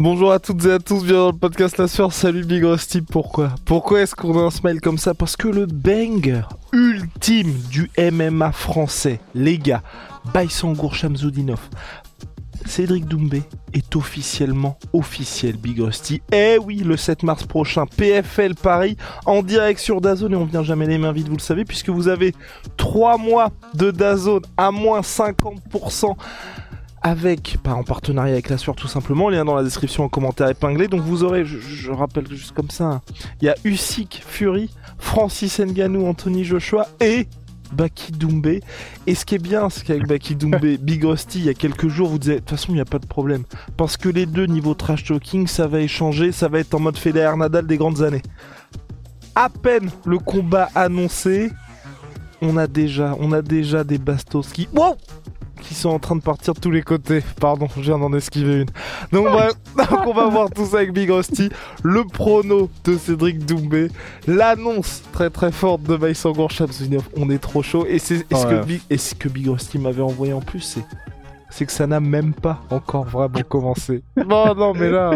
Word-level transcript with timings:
Bonjour 0.00 0.32
à 0.32 0.38
toutes 0.38 0.64
et 0.64 0.72
à 0.72 0.78
tous, 0.78 1.04
bienvenue 1.04 1.12
dans 1.12 1.26
le 1.26 1.36
podcast 1.36 1.76
La 1.76 1.86
Sueur, 1.86 2.10
salut 2.10 2.42
Big 2.46 2.64
Rusty, 2.64 3.02
pourquoi? 3.02 3.50
Pourquoi 3.66 4.00
est-ce 4.00 4.14
qu'on 4.14 4.38
a 4.38 4.44
un 4.44 4.50
smile 4.50 4.80
comme 4.80 4.96
ça? 4.96 5.12
Parce 5.12 5.36
que 5.36 5.46
le 5.46 5.66
banger 5.66 6.40
ultime 6.72 7.52
du 7.68 7.90
MMA 7.98 8.50
français, 8.52 9.20
les 9.34 9.58
gars, 9.58 9.82
Baïsangour 10.32 10.94
Shamzoudinov, 10.94 11.60
Cédric 12.64 13.04
Doumbé 13.04 13.42
est 13.74 13.94
officiellement 13.94 14.78
officiel 14.94 15.58
Big 15.58 15.78
Rusty. 15.78 16.22
Eh 16.32 16.56
oui, 16.56 16.78
le 16.78 16.96
7 16.96 17.22
mars 17.22 17.44
prochain, 17.44 17.84
PFL 17.84 18.54
Paris 18.54 18.96
en 19.26 19.42
direct 19.42 19.80
sur 19.80 20.00
Dazone 20.00 20.32
et 20.32 20.36
on 20.36 20.46
vient 20.46 20.62
jamais 20.62 20.86
les 20.86 20.96
mains 20.96 21.12
vides, 21.12 21.28
vous 21.28 21.36
le 21.36 21.42
savez, 21.42 21.66
puisque 21.66 21.90
vous 21.90 22.08
avez 22.08 22.34
3 22.78 23.18
mois 23.18 23.50
de 23.74 23.90
Dazone 23.90 24.44
à 24.56 24.70
moins 24.70 25.02
50% 25.02 26.16
avec, 27.02 27.58
pas 27.62 27.72
en 27.72 27.82
partenariat 27.82 28.34
avec 28.34 28.48
la 28.48 28.58
sueur 28.58 28.76
tout 28.76 28.88
simplement, 28.88 29.30
lien 29.30 29.44
dans 29.44 29.54
la 29.54 29.62
description 29.62 30.04
en 30.04 30.08
commentaire 30.08 30.48
épinglé. 30.48 30.88
Donc 30.88 31.02
vous 31.02 31.24
aurez, 31.24 31.44
je, 31.44 31.58
je 31.58 31.90
rappelle 31.90 32.28
juste 32.28 32.52
comme 32.52 32.70
ça, 32.70 33.00
il 33.40 33.46
y 33.46 33.48
a 33.48 33.54
Usyk 33.64 34.22
Fury, 34.26 34.70
Francis 34.98 35.60
Ngannou, 35.60 36.06
Anthony 36.06 36.44
Joshua 36.44 36.88
et 37.00 37.26
Baki 37.72 38.12
Doumbé. 38.12 38.60
Et 39.06 39.14
ce 39.14 39.24
qui 39.24 39.36
est 39.36 39.42
bien, 39.42 39.70
c'est 39.70 39.84
qu'avec 39.84 40.06
Baki 40.06 40.34
Doumbé, 40.34 40.76
Big 40.80 41.04
Rusty, 41.04 41.38
il 41.38 41.44
y 41.44 41.48
a 41.48 41.54
quelques 41.54 41.88
jours, 41.88 42.08
vous 42.08 42.18
disiez, 42.18 42.34
de 42.36 42.40
toute 42.40 42.50
façon, 42.50 42.72
il 42.72 42.76
n'y 42.76 42.80
a 42.80 42.86
pas 42.86 42.98
de 42.98 43.06
problème. 43.06 43.44
Parce 43.76 43.96
que 43.96 44.08
les 44.08 44.26
deux, 44.26 44.46
niveau 44.46 44.74
trash 44.74 45.04
talking, 45.04 45.46
ça 45.46 45.66
va 45.66 45.80
échanger, 45.80 46.32
ça 46.32 46.48
va 46.48 46.58
être 46.58 46.74
en 46.74 46.80
mode 46.80 46.96
Federer 46.96 47.36
Nadal 47.36 47.66
des 47.66 47.76
grandes 47.76 48.02
années. 48.02 48.22
À 49.34 49.48
peine 49.48 49.90
le 50.04 50.18
combat 50.18 50.68
annoncé, 50.74 51.50
on 52.42 52.56
a 52.56 52.66
déjà, 52.66 53.14
on 53.20 53.32
a 53.32 53.42
déjà 53.42 53.84
des 53.84 53.98
bastos 53.98 54.52
qui, 54.52 54.68
wow 54.74 54.96
qui 55.60 55.74
sont 55.74 55.90
en 55.90 55.98
train 55.98 56.16
de 56.16 56.22
partir 56.22 56.54
de 56.54 56.60
tous 56.60 56.70
les 56.70 56.82
côtés. 56.82 57.22
Pardon, 57.40 57.68
je 57.76 57.80
viens 57.82 57.98
d'en 57.98 58.12
esquiver 58.12 58.62
une. 58.62 58.68
Donc 59.12 59.28
bref, 59.28 59.52
donc 59.76 60.06
on 60.06 60.12
va 60.12 60.26
voir 60.28 60.50
tout 60.50 60.66
ça 60.66 60.78
avec 60.78 60.92
Big 60.92 61.10
Rusty, 61.10 61.48
le 61.82 62.04
prono 62.04 62.70
de 62.84 62.96
Cédric 62.96 63.44
Doumbé, 63.46 63.88
l'annonce 64.26 65.02
très 65.12 65.30
très 65.30 65.52
forte 65.52 65.82
de 65.82 65.98
Shamsunov. 66.48 67.08
On 67.16 67.30
est 67.30 67.38
trop 67.38 67.62
chaud. 67.62 67.86
Et 67.88 67.98
c'est 67.98 68.18
ce 68.18 68.46
Ouais. 68.46 68.60
que 68.60 68.64
Big, 68.64 68.80
et 68.90 68.96
ce 68.98 69.14
que 69.14 69.28
Big 69.28 69.48
Rusty 69.48 69.78
m'avait 69.78 70.02
envoyé 70.02 70.32
en 70.32 70.40
plus, 70.40 70.60
c'est 70.60 70.84
c'est 71.50 71.66
que 71.66 71.72
ça 71.72 71.86
n'a 71.86 72.00
même 72.00 72.32
pas 72.32 72.60
encore 72.70 73.04
vraiment 73.06 73.40
commencé. 73.48 74.02
Bon 74.16 74.54
non 74.54 74.72
mais 74.72 74.88
là, 74.88 75.10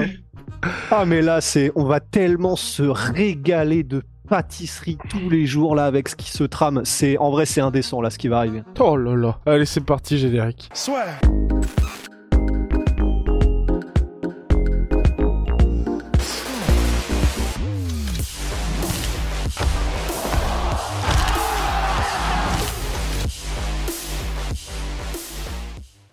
Ah 0.90 1.04
mais 1.06 1.22
là 1.22 1.40
c'est 1.40 1.70
on 1.76 1.84
va 1.84 2.00
tellement 2.00 2.56
se 2.56 2.82
régaler 2.82 3.82
de 3.84 4.02
pâtisserie 4.28 4.98
tous 5.08 5.28
les 5.28 5.46
jours 5.46 5.74
là 5.74 5.86
avec 5.86 6.08
ce 6.08 6.16
qui 6.16 6.30
se 6.30 6.44
trame. 6.44 6.82
C'est 6.84 7.18
en 7.18 7.30
vrai 7.30 7.46
c'est 7.46 7.60
indécent 7.60 8.00
là 8.00 8.10
ce 8.10 8.18
qui 8.18 8.28
va 8.28 8.38
arriver. 8.38 8.62
oh 8.80 8.96
là 8.96 9.14
là. 9.14 9.38
Allez 9.46 9.66
c'est 9.66 9.84
parti 9.84 10.18
générique. 10.18 10.70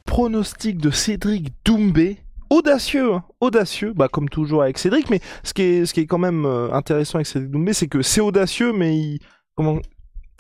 pronostic 0.06 0.78
de 0.78 0.92
Cédric 0.92 1.54
Doumbé. 1.66 2.20
Audacieux, 2.52 3.14
hein, 3.14 3.24
audacieux, 3.40 3.94
bah 3.94 4.10
comme 4.10 4.28
toujours 4.28 4.64
avec 4.64 4.78
Cédric, 4.78 5.10
mais 5.10 5.22
ce 5.42 5.54
qui 5.54 5.62
est, 5.62 5.86
ce 5.86 5.94
qui 5.94 6.02
est 6.02 6.06
quand 6.06 6.18
même 6.18 6.46
euh, 6.46 6.70
intéressant 6.74 7.16
avec 7.16 7.28
Cédric 7.28 7.50
Doumbé, 7.50 7.72
c'est 7.72 7.88
que 7.88 8.02
c'est 8.02 8.20
audacieux, 8.20 8.74
mais 8.74 9.20
comment, 9.56 9.80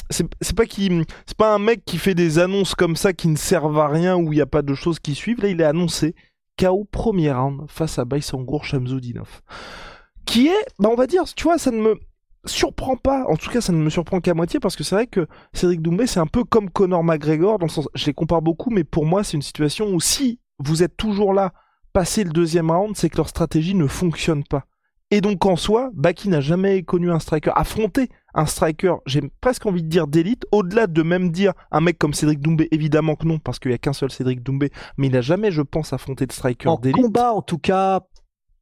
c'est 0.09 0.27
pas 1.37 1.55
un 1.55 1.57
mec 1.57 1.85
qui 1.85 1.97
fait 1.97 2.13
des 2.13 2.37
annonces 2.37 2.75
comme 2.75 2.97
ça 2.97 3.13
qui 3.13 3.29
ne 3.29 3.37
servent 3.37 3.79
à 3.79 3.87
rien 3.87 4.17
où 4.17 4.33
il 4.33 4.35
n'y 4.35 4.41
a 4.41 4.45
pas 4.45 4.61
de 4.61 4.73
choses 4.73 4.99
qui 4.99 5.15
suivent. 5.15 5.41
Là, 5.41 5.47
il 5.47 5.61
est 5.61 5.63
annoncé 5.63 6.13
KO 6.59 6.85
premier 6.91 7.31
round 7.31 7.61
face 7.69 7.97
à 7.97 8.03
Baïsangour 8.03 8.65
Shamzoudinov, 8.65 9.39
qui 10.25 10.49
est, 10.49 10.65
bah 10.79 10.89
on 10.91 10.95
va 10.95 11.07
dire, 11.07 11.23
tu 11.33 11.45
vois, 11.45 11.57
ça 11.57 11.71
ne 11.71 11.79
me 11.79 11.97
surprend 12.45 12.97
pas. 12.97 13.23
En 13.29 13.37
tout 13.37 13.49
cas, 13.49 13.61
ça 13.61 13.71
ne 13.71 13.77
me 13.77 13.89
surprend 13.89 14.19
qu'à 14.19 14.33
moitié 14.33 14.59
parce 14.59 14.75
que 14.75 14.83
c'est 14.83 14.95
vrai 14.95 15.07
que 15.07 15.27
Cédric 15.53 15.81
Doumbé, 15.81 16.07
c'est 16.07 16.19
un 16.19 16.27
peu 16.27 16.43
comme 16.43 16.69
Conor 16.69 17.05
McGregor 17.05 17.57
dans 17.57 17.67
le 17.67 17.71
sens, 17.71 17.87
je 17.93 18.05
les 18.05 18.13
compare 18.13 18.41
beaucoup, 18.41 18.69
mais 18.69 18.83
pour 18.83 19.05
moi, 19.05 19.23
c'est 19.23 19.37
une 19.37 19.41
situation 19.41 19.93
où 19.93 20.01
si 20.01 20.41
vous 20.59 20.83
êtes 20.83 20.97
toujours 20.97 21.33
là, 21.33 21.53
passé 21.93 22.23
le 22.23 22.31
deuxième 22.31 22.71
round, 22.71 22.95
c'est 22.95 23.09
que 23.09 23.17
leur 23.17 23.29
stratégie 23.29 23.75
ne 23.75 23.87
fonctionne 23.87 24.43
pas. 24.43 24.65
Et 25.13 25.19
donc 25.19 25.45
en 25.45 25.57
soi, 25.57 25.89
Baki 25.93 26.29
n'a 26.29 26.39
jamais 26.39 26.83
connu 26.83 27.11
un 27.11 27.19
striker, 27.19 27.51
affronté 27.55 28.07
un 28.33 28.45
striker, 28.45 28.93
j'ai 29.05 29.21
presque 29.41 29.65
envie 29.65 29.83
de 29.83 29.89
dire 29.89 30.07
d'élite, 30.07 30.45
au-delà 30.53 30.87
de 30.87 31.03
même 31.03 31.31
dire 31.31 31.51
un 31.69 31.81
mec 31.81 31.97
comme 31.97 32.13
Cédric 32.13 32.39
Doumbé, 32.39 32.69
évidemment 32.71 33.15
que 33.15 33.27
non, 33.27 33.37
parce 33.37 33.59
qu'il 33.59 33.69
n'y 33.71 33.75
a 33.75 33.77
qu'un 33.77 33.91
seul 33.91 34.09
Cédric 34.09 34.41
Doumbé, 34.41 34.71
mais 34.97 35.07
il 35.07 35.13
n'a 35.13 35.19
jamais, 35.19 35.51
je 35.51 35.61
pense, 35.61 35.91
affronté 35.91 36.25
de 36.25 36.31
striker 36.31 36.69
En 36.69 36.77
d'élite. 36.77 36.95
combat 37.03 37.33
en 37.33 37.41
tout 37.41 37.57
cas 37.57 37.99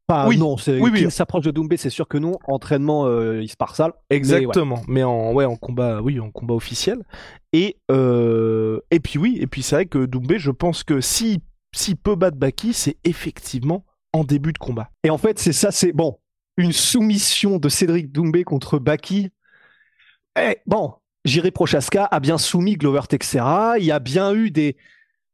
pas 0.08 0.28
Oui. 0.28 0.40
non, 0.40 0.58
c'est 0.58 0.80
Oui, 0.82 0.90
oui. 0.92 1.12
s'approche 1.12 1.44
de 1.46 1.52
Doumbé, 1.52 1.78
c'est 1.78 1.92
sûr 1.92 2.08
que 2.08 2.18
non. 2.18 2.40
Entraînement 2.48 3.06
euh, 3.06 3.44
il 3.44 3.48
se 3.48 3.56
part 3.56 3.76
sale. 3.76 3.92
Exactement, 4.10 4.82
mais, 4.88 5.04
en 5.04 5.34
ouais 5.34 5.46
en 5.46 5.56
combat 5.56 6.02
oui 6.02 6.20
en 6.20 6.32
combat 6.32 6.56
officiel 6.56 7.04
et 7.54 7.78
euh, 7.92 8.80
et 8.90 9.00
puis 9.00 9.20
oui 9.20 9.38
et 9.40 9.46
puis 9.46 9.62
c'est 9.62 9.76
vrai 9.76 9.86
que 9.86 10.06
Doumbé 10.08 10.40
je 10.40 10.50
pense 10.50 10.84
que 10.84 11.00
si 11.74 11.96
peut 11.96 12.16
battre 12.16 12.38
Baki 12.38 12.74
c'est 12.74 12.98
effectivement 13.04 13.86
en 14.14 14.24
début 14.24 14.54
de 14.54 14.58
combat. 14.58 14.90
Et 15.04 15.10
en 15.10 15.18
fait, 15.18 15.40
c'est 15.40 15.54
ça, 15.54 15.72
c'est 15.72 15.92
bon, 15.92 16.20
une 16.58 16.74
soumission 16.74 17.58
de 17.58 17.70
Cédric 17.70 18.12
Doumbé 18.12 18.44
contre 18.44 18.80
Baki. 18.80 19.30
Eh, 20.40 20.58
bon, 20.66 20.94
Jiri 21.26 21.52
Prochaska 21.52 22.06
a 22.06 22.20
bien 22.20 22.38
soumis 22.38 22.76
Glover 22.76 23.02
Texera. 23.08 23.78
Il 23.78 23.86
y 23.86 23.92
a 23.92 24.00
bien 24.00 24.34
eu 24.34 24.52
des, 24.52 24.78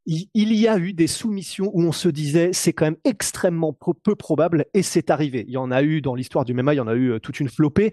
il, 0.06 0.52
y 0.52 0.68
a 0.68 0.78
eu 0.78 0.92
des 0.92 1.06
soumissions 1.06 1.70
où 1.74 1.82
on 1.82 1.92
se 1.92 2.08
disait 2.08 2.50
c'est 2.52 2.72
quand 2.72 2.86
même 2.86 2.96
extrêmement 3.04 3.72
peu 3.72 4.14
probable 4.14 4.66
et 4.72 4.82
c'est 4.82 5.10
arrivé. 5.10 5.44
Il 5.48 5.54
y 5.54 5.56
en 5.56 5.70
a 5.70 5.82
eu 5.82 6.00
dans 6.00 6.14
l'histoire 6.14 6.44
du 6.44 6.54
MMA, 6.54 6.74
il 6.74 6.76
y 6.76 6.80
en 6.80 6.86
a 6.86 6.94
eu 6.94 7.12
euh, 7.12 7.18
toute 7.18 7.40
une 7.40 7.48
flopée. 7.48 7.92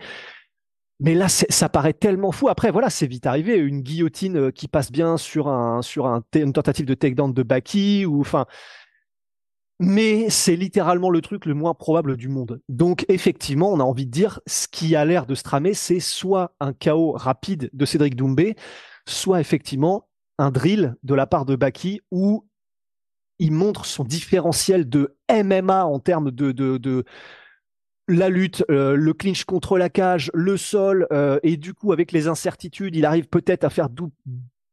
Mais 1.04 1.16
là, 1.16 1.28
ça 1.28 1.70
paraît 1.70 1.94
tellement 1.94 2.32
fou. 2.32 2.48
Après, 2.48 2.72
voilà, 2.72 2.90
c'est 2.90 3.08
vite 3.08 3.26
arrivé. 3.26 3.58
Une 3.58 3.82
guillotine 3.82 4.38
euh, 4.38 4.52
qui 4.52 4.70
passe 4.70 4.92
bien 4.92 5.18
sur 5.18 5.50
un, 5.50 5.82
sur 5.82 6.08
un, 6.08 6.24
une 6.34 6.54
tentative 6.54 6.86
de 6.86 6.94
takedown 6.94 7.34
de 7.34 7.44
Baki 7.44 8.06
ou 8.06 8.22
enfin 8.22 8.46
mais 9.80 10.30
c'est 10.30 10.56
littéralement 10.56 11.10
le 11.10 11.20
truc 11.22 11.46
le 11.46 11.54
moins 11.54 11.74
probable 11.74 12.16
du 12.16 12.30
monde. 12.30 12.62
Donc 12.70 13.06
effectivement, 13.10 13.72
on 13.72 13.80
a 13.80 13.84
envie 13.84 14.06
de 14.06 14.12
dire 14.12 14.40
ce 14.48 14.68
qui 14.68 14.96
a 14.96 15.04
l'air 15.04 15.26
de 15.26 15.36
se 15.36 15.44
tramer, 15.44 15.74
c'est 15.74 16.00
soit 16.00 16.56
un 16.60 16.72
chaos 16.74 17.12
rapide 17.12 17.70
de 17.74 17.86
Cédric 17.86 18.16
Doumbé, 18.16 18.56
soit 19.06 19.42
effectivement 19.42 20.08
un 20.38 20.52
drill 20.52 20.96
de 21.04 21.16
la 21.16 21.28
part 21.28 21.46
de 21.46 21.56
Baki 21.56 22.02
où 22.12 22.46
il 23.40 23.52
montre 23.52 23.86
son 23.86 24.04
différentiel 24.04 24.88
de 24.88 25.18
MMA 25.30 25.86
en 25.86 26.00
termes 26.00 26.32
de, 26.32 26.52
de, 26.52 26.78
de 26.78 27.04
la 28.08 28.30
lutte, 28.30 28.64
euh, 28.70 28.96
le 28.96 29.14
clinch 29.14 29.46
contre 29.46 29.78
la 29.78 29.90
cage, 29.90 30.30
le 30.34 30.58
sol, 30.58 31.08
euh, 31.12 31.40
et 31.44 31.58
du 31.58 31.74
coup 31.74 31.94
avec 31.94 32.12
les 32.12 32.28
incertitudes, 32.28 32.96
il 32.96 33.06
arrive 33.06 33.28
peut-être 33.28 33.64
à 33.64 33.70
faire 33.70 33.90
dou- 33.90 34.12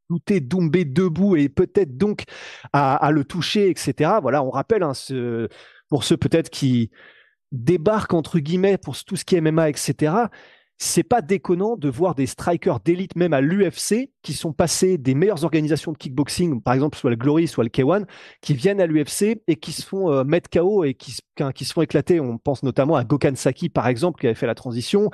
douter 0.08 0.41
Doumbé 0.41 0.84
debout 0.84 1.36
et 1.36 1.48
peut-être 1.48 1.96
donc 1.96 2.24
à, 2.72 3.10
le 3.12 3.24
toucher, 3.24 3.70
etc. 3.70 4.19
Voilà, 4.20 4.42
on 4.42 4.50
rappelle, 4.50 4.82
hein, 4.82 4.92
pour 5.88 6.02
ceux 6.02 6.16
peut-être 6.16 6.50
qui 6.50 6.90
débarquent 7.52 8.14
entre 8.14 8.40
guillemets 8.40 8.78
pour 8.78 8.96
tout 9.05 9.16
ce 9.16 9.25
qui 9.25 9.37
est 9.37 9.40
MMA, 9.40 9.69
etc. 9.69 10.12
C'est 10.82 11.03
pas 11.03 11.21
déconnant 11.21 11.77
de 11.77 11.91
voir 11.91 12.15
des 12.15 12.25
strikers 12.25 12.81
d'élite, 12.81 13.15
même 13.15 13.35
à 13.35 13.43
l'UFC, 13.43 14.11
qui 14.23 14.32
sont 14.32 14.55
passés 14.55 14.97
des 14.97 15.15
meilleures 15.15 15.44
organisations 15.44 15.93
de 15.93 15.99
kickboxing, 15.99 16.62
par 16.62 16.73
exemple 16.73 16.97
soit 16.97 17.11
le 17.11 17.17
Glory, 17.17 17.49
soit 17.49 17.65
le 17.65 17.69
K1, 17.69 18.06
qui 18.41 18.55
viennent 18.55 18.81
à 18.81 18.87
l'UFC 18.87 19.43
et 19.47 19.56
qui 19.56 19.73
se 19.73 19.85
font 19.85 20.11
euh, 20.11 20.25
mettre 20.25 20.49
KO 20.49 20.85
et 20.85 20.94
qui, 20.94 21.19
qui 21.55 21.65
se 21.67 21.75
font 21.75 21.82
éclater. 21.82 22.19
On 22.19 22.38
pense 22.38 22.62
notamment 22.62 22.97
à 22.97 23.05
Gokhan 23.05 23.35
Saki, 23.35 23.69
par 23.69 23.88
exemple, 23.88 24.21
qui 24.21 24.27
avait 24.27 24.35
fait 24.35 24.47
la 24.47 24.55
transition. 24.55 25.11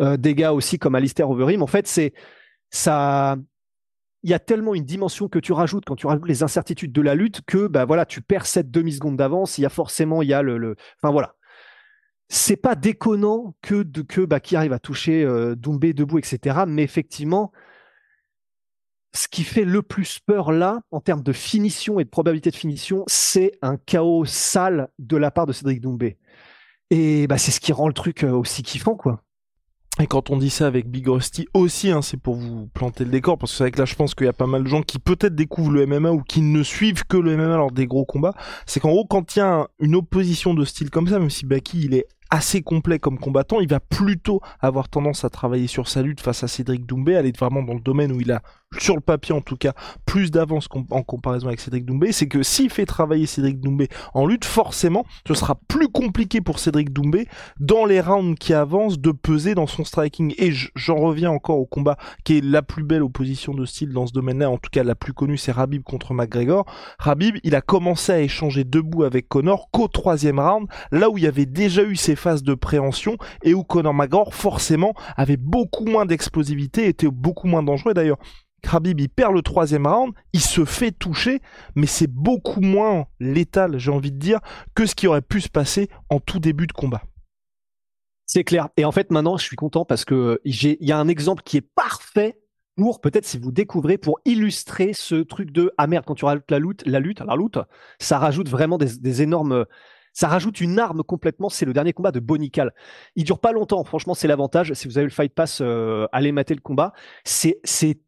Euh, 0.00 0.16
des 0.16 0.34
gars 0.34 0.54
aussi 0.54 0.78
comme 0.78 0.94
Alistair 0.94 1.28
Overeem. 1.28 1.62
En 1.62 1.66
fait, 1.66 1.86
c'est 1.86 2.14
ça 2.70 3.36
il 4.22 4.30
y 4.30 4.34
a 4.34 4.38
tellement 4.38 4.74
une 4.74 4.84
dimension 4.84 5.28
que 5.28 5.38
tu 5.38 5.52
rajoutes 5.52 5.84
quand 5.86 5.96
tu 5.96 6.06
rajoutes 6.06 6.28
les 6.28 6.42
incertitudes 6.42 6.92
de 6.92 7.00
la 7.00 7.14
lutte 7.14 7.40
que 7.46 7.66
bah 7.66 7.84
voilà, 7.84 8.04
tu 8.04 8.20
perds 8.20 8.46
cette 8.46 8.70
demi-seconde 8.70 9.16
d'avance. 9.16 9.58
Il 9.58 9.62
y 9.62 9.66
a 9.66 9.70
forcément, 9.70 10.22
il 10.22 10.28
y 10.28 10.34
a 10.34 10.42
le, 10.42 10.58
le... 10.58 10.76
enfin 10.96 11.10
voilà. 11.10 11.34
C'est 12.32 12.56
pas 12.56 12.76
déconnant 12.76 13.56
que 13.60 13.82
de 13.82 14.02
que 14.02 14.20
bah, 14.20 14.38
qui 14.38 14.54
arrive 14.54 14.72
à 14.72 14.78
toucher 14.78 15.24
euh, 15.24 15.56
Doumbé 15.56 15.92
debout, 15.92 16.18
etc. 16.18 16.60
Mais 16.64 16.84
effectivement, 16.84 17.50
ce 19.12 19.26
qui 19.26 19.42
fait 19.42 19.64
le 19.64 19.82
plus 19.82 20.20
peur 20.20 20.52
là, 20.52 20.80
en 20.92 21.00
termes 21.00 21.24
de 21.24 21.32
finition 21.32 21.98
et 21.98 22.04
de 22.04 22.08
probabilité 22.08 22.50
de 22.50 22.56
finition, 22.56 23.02
c'est 23.08 23.58
un 23.62 23.76
chaos 23.76 24.24
sale 24.26 24.90
de 25.00 25.16
la 25.16 25.32
part 25.32 25.46
de 25.46 25.52
Cédric 25.52 25.80
Doumbé. 25.80 26.18
Et 26.90 27.26
bah, 27.26 27.36
c'est 27.36 27.50
ce 27.50 27.58
qui 27.58 27.72
rend 27.72 27.88
le 27.88 27.94
truc 27.94 28.22
euh, 28.22 28.30
aussi 28.30 28.62
kiffant, 28.62 28.94
quoi. 28.94 29.24
Et 29.98 30.06
quand 30.06 30.30
on 30.30 30.36
dit 30.36 30.50
ça 30.50 30.68
avec 30.68 30.88
Big 30.88 31.08
Rusty 31.08 31.48
aussi, 31.52 31.90
hein, 31.90 32.00
c'est 32.00 32.16
pour 32.16 32.36
vous 32.36 32.68
planter 32.68 33.04
le 33.04 33.10
décor, 33.10 33.38
parce 33.38 33.50
que 33.50 33.58
c'est 33.58 33.64
vrai 33.64 33.70
que 33.72 33.78
là 33.78 33.84
je 33.84 33.96
pense 33.96 34.14
qu'il 34.14 34.26
y 34.26 34.30
a 34.30 34.32
pas 34.32 34.46
mal 34.46 34.62
de 34.62 34.68
gens 34.68 34.82
qui 34.82 35.00
peut-être 35.00 35.34
découvrent 35.34 35.72
le 35.72 35.84
MMA 35.84 36.12
ou 36.12 36.22
qui 36.22 36.42
ne 36.42 36.62
suivent 36.62 37.04
que 37.04 37.16
le 37.16 37.36
MMA 37.36 37.56
lors 37.56 37.72
des 37.72 37.86
gros 37.86 38.04
combats. 38.04 38.34
C'est 38.66 38.78
qu'en 38.78 38.90
gros, 38.90 39.04
quand 39.04 39.34
il 39.34 39.40
y 39.40 39.42
a 39.42 39.66
une 39.80 39.96
opposition 39.96 40.54
de 40.54 40.64
style 40.64 40.90
comme 40.90 41.08
ça, 41.08 41.18
même 41.18 41.28
si 41.28 41.44
Baki 41.44 41.84
il 41.84 41.94
est 41.94 42.06
assez 42.30 42.62
complet 42.62 42.98
comme 42.98 43.18
combattant, 43.18 43.60
il 43.60 43.68
va 43.68 43.80
plutôt 43.80 44.40
avoir 44.60 44.88
tendance 44.88 45.24
à 45.24 45.30
travailler 45.30 45.66
sur 45.66 45.88
sa 45.88 46.02
lutte 46.02 46.20
face 46.20 46.42
à 46.44 46.48
Cédric 46.48 46.86
Doumbé, 46.86 47.16
aller 47.16 47.32
vraiment 47.36 47.62
dans 47.62 47.74
le 47.74 47.80
domaine 47.80 48.12
où 48.12 48.20
il 48.20 48.30
a, 48.32 48.42
sur 48.78 48.94
le 48.94 49.00
papier 49.00 49.34
en 49.34 49.40
tout 49.40 49.56
cas, 49.56 49.72
plus 50.06 50.30
d'avance 50.30 50.68
en 50.90 51.02
comparaison 51.02 51.48
avec 51.48 51.60
Cédric 51.60 51.84
Doumbé. 51.84 52.12
C'est 52.12 52.28
que 52.28 52.42
s'il 52.42 52.70
fait 52.70 52.86
travailler 52.86 53.26
Cédric 53.26 53.60
Doumbé 53.60 53.88
en 54.14 54.26
lutte, 54.26 54.44
forcément, 54.44 55.04
ce 55.26 55.34
sera 55.34 55.56
plus 55.68 55.88
compliqué 55.88 56.40
pour 56.40 56.58
Cédric 56.58 56.92
Doumbé 56.92 57.26
dans 57.58 57.84
les 57.84 58.00
rounds 58.00 58.38
qui 58.38 58.54
avancent 58.54 58.98
de 58.98 59.10
peser 59.10 59.54
dans 59.54 59.66
son 59.66 59.84
striking. 59.84 60.34
Et 60.38 60.52
j'en 60.74 60.96
reviens 60.96 61.30
encore 61.30 61.58
au 61.58 61.66
combat 61.66 61.96
qui 62.24 62.38
est 62.38 62.44
la 62.44 62.62
plus 62.62 62.84
belle 62.84 63.02
opposition 63.02 63.54
de 63.54 63.64
style 63.64 63.92
dans 63.92 64.06
ce 64.06 64.12
domaine-là, 64.12 64.50
en 64.50 64.58
tout 64.58 64.70
cas 64.70 64.84
la 64.84 64.94
plus 64.94 65.12
connue, 65.12 65.36
c'est 65.36 65.52
Rabib 65.52 65.82
contre 65.82 66.14
McGregor. 66.14 66.64
Rabib, 66.98 67.36
il 67.42 67.54
a 67.54 67.60
commencé 67.60 68.12
à 68.12 68.20
échanger 68.20 68.64
debout 68.64 69.02
avec 69.02 69.28
Connor 69.28 69.68
qu'au 69.72 69.88
troisième 69.88 70.38
round, 70.38 70.68
là 70.92 71.10
où 71.10 71.18
il 71.18 71.24
y 71.24 71.26
avait 71.26 71.46
déjà 71.46 71.82
eu 71.82 71.96
ses 71.96 72.16
phase 72.20 72.42
de 72.42 72.54
préhension 72.54 73.16
et 73.42 73.54
où 73.54 73.64
Conor 73.64 73.94
McGregor 73.94 74.34
forcément 74.34 74.94
avait 75.16 75.36
beaucoup 75.36 75.84
moins 75.84 76.06
d'explosivité, 76.06 76.86
était 76.86 77.08
beaucoup 77.08 77.48
moins 77.48 77.62
dangereux. 77.62 77.94
D'ailleurs, 77.94 78.18
Khabib 78.62 79.00
il 79.00 79.08
perd 79.08 79.34
le 79.34 79.42
troisième 79.42 79.86
round, 79.86 80.12
il 80.32 80.40
se 80.40 80.64
fait 80.64 80.92
toucher, 80.92 81.40
mais 81.74 81.86
c'est 81.86 82.10
beaucoup 82.10 82.60
moins 82.60 83.06
létal, 83.18 83.78
j'ai 83.78 83.90
envie 83.90 84.12
de 84.12 84.18
dire, 84.18 84.40
que 84.74 84.86
ce 84.86 84.94
qui 84.94 85.06
aurait 85.06 85.22
pu 85.22 85.40
se 85.40 85.48
passer 85.48 85.88
en 86.10 86.20
tout 86.20 86.38
début 86.38 86.66
de 86.66 86.72
combat. 86.72 87.02
C'est 88.26 88.44
clair. 88.44 88.68
Et 88.76 88.84
en 88.84 88.92
fait, 88.92 89.10
maintenant, 89.10 89.36
je 89.36 89.44
suis 89.44 89.56
content 89.56 89.84
parce 89.84 90.04
que 90.04 90.40
il 90.44 90.76
y 90.80 90.92
a 90.92 90.98
un 90.98 91.08
exemple 91.08 91.42
qui 91.42 91.56
est 91.56 91.68
parfait 91.74 92.38
pour 92.76 93.00
peut-être 93.00 93.26
si 93.26 93.38
vous 93.38 93.50
découvrez 93.50 93.98
pour 93.98 94.20
illustrer 94.24 94.92
ce 94.92 95.16
truc 95.16 95.50
de 95.50 95.72
ah 95.78 95.86
merde 95.86 96.04
quand 96.06 96.14
tu 96.14 96.24
rajoutes 96.24 96.50
la 96.50 96.58
lutte, 96.58 96.86
la 96.86 97.00
lutte, 97.00 97.20
la 97.20 97.34
lutte, 97.34 97.58
ça 97.98 98.18
rajoute 98.18 98.48
vraiment 98.48 98.78
des, 98.78 98.98
des 98.98 99.22
énormes 99.22 99.66
ça 100.12 100.28
rajoute 100.28 100.60
une 100.60 100.78
arme 100.78 101.02
complètement. 101.02 101.48
C'est 101.48 101.66
le 101.66 101.72
dernier 101.72 101.92
combat 101.92 102.12
de 102.12 102.20
Bonical. 102.20 102.72
Il 103.16 103.24
dure 103.24 103.38
pas 103.38 103.52
longtemps. 103.52 103.84
Franchement, 103.84 104.14
c'est 104.14 104.28
l'avantage. 104.28 104.72
Si 104.74 104.88
vous 104.88 104.98
avez 104.98 105.06
le 105.06 105.12
Fight 105.12 105.34
Pass, 105.34 105.60
euh, 105.60 106.06
allez 106.12 106.32
mater 106.32 106.54
le 106.54 106.60
combat. 106.60 106.92
C'est 107.24 107.60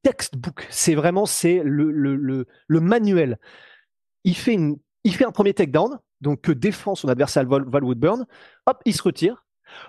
textbook. 0.02 0.66
C'est 0.70 0.94
vraiment 0.94 1.26
c'est 1.26 1.62
le, 1.64 1.90
le, 1.90 2.16
le, 2.16 2.46
le 2.66 2.80
manuel. 2.80 3.38
Il 4.24 4.36
fait 4.36 4.54
une 4.54 4.78
il 5.04 5.14
fait 5.14 5.24
un 5.24 5.32
premier 5.32 5.52
takedown, 5.52 5.98
donc 6.20 6.42
que 6.42 6.52
défend 6.52 6.94
son 6.94 7.08
adversaire 7.08 7.44
Val 7.46 7.84
Woodburn. 7.84 8.26
Hop, 8.66 8.80
il 8.84 8.94
se 8.94 9.02
retire. 9.02 9.41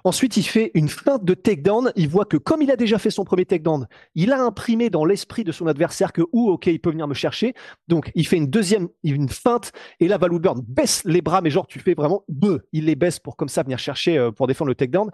Ensuite, 0.03 0.37
il 0.37 0.43
fait 0.43 0.71
une 0.73 0.89
feinte 0.89 1.23
de 1.23 1.33
takedown. 1.33 1.91
Il 1.95 2.09
voit 2.09 2.25
que 2.25 2.37
comme 2.37 2.61
il 2.61 2.71
a 2.71 2.75
déjà 2.75 2.97
fait 2.97 3.09
son 3.09 3.23
premier 3.23 3.45
takedown, 3.45 3.87
il 4.15 4.31
a 4.31 4.41
imprimé 4.41 4.89
dans 4.89 5.05
l'esprit 5.05 5.43
de 5.43 5.51
son 5.51 5.67
adversaire 5.67 6.13
que, 6.13 6.21
ou 6.31 6.49
ok, 6.49 6.67
il 6.67 6.79
peut 6.79 6.91
venir 6.91 7.07
me 7.07 7.13
chercher. 7.13 7.53
Donc, 7.87 8.11
il 8.15 8.27
fait 8.27 8.37
une 8.37 8.47
deuxième, 8.47 8.89
une 9.03 9.29
feinte. 9.29 9.71
Et 9.99 10.07
là, 10.07 10.17
Valwoodburn 10.17 10.61
baisse 10.67 11.03
les 11.05 11.21
bras, 11.21 11.41
mais 11.41 11.49
genre, 11.49 11.67
tu 11.67 11.79
fais 11.79 11.93
vraiment. 11.93 12.23
Il 12.71 12.85
les 12.85 12.95
baisse 12.95 13.19
pour 13.19 13.35
comme 13.35 13.49
ça 13.49 13.63
venir 13.63 13.79
chercher 13.79 14.17
euh, 14.17 14.31
pour 14.31 14.47
défendre 14.47 14.69
le 14.69 14.75
takedown. 14.75 15.09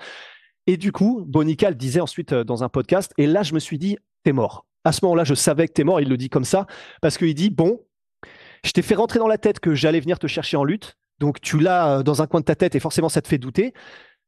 Et 0.67 0.77
du 0.77 0.91
coup, 0.91 1.23
Bonical 1.25 1.75
disait 1.75 2.01
ensuite 2.01 2.33
euh, 2.33 2.43
dans 2.43 2.63
un 2.63 2.69
podcast, 2.69 3.13
et 3.17 3.27
là, 3.27 3.43
je 3.43 3.53
me 3.53 3.59
suis 3.59 3.77
dit, 3.77 3.97
t'es 4.23 4.33
mort. 4.33 4.65
À 4.83 4.91
ce 4.91 5.03
moment-là, 5.03 5.23
je 5.23 5.33
savais 5.33 5.67
que 5.67 5.73
t'es 5.73 5.83
mort. 5.83 5.99
Il 6.01 6.09
le 6.09 6.17
dit 6.17 6.29
comme 6.29 6.45
ça 6.45 6.67
parce 7.01 7.17
qu'il 7.17 7.33
dit, 7.33 7.49
bon, 7.49 7.81
je 8.63 8.71
t'ai 8.71 8.81
fait 8.81 8.95
rentrer 8.95 9.19
dans 9.19 9.27
la 9.27 9.37
tête 9.37 9.59
que 9.59 9.75
j'allais 9.75 9.99
venir 9.99 10.19
te 10.19 10.27
chercher 10.27 10.57
en 10.57 10.63
lutte. 10.63 10.97
Donc 11.19 11.41
tu 11.41 11.59
l'as 11.59 11.99
euh, 11.99 12.03
dans 12.03 12.21
un 12.21 12.27
coin 12.27 12.39
de 12.39 12.45
ta 12.45 12.55
tête 12.55 12.75
et 12.75 12.79
forcément 12.79 13.09
ça 13.09 13.21
te 13.21 13.27
fait 13.27 13.37
douter. 13.37 13.73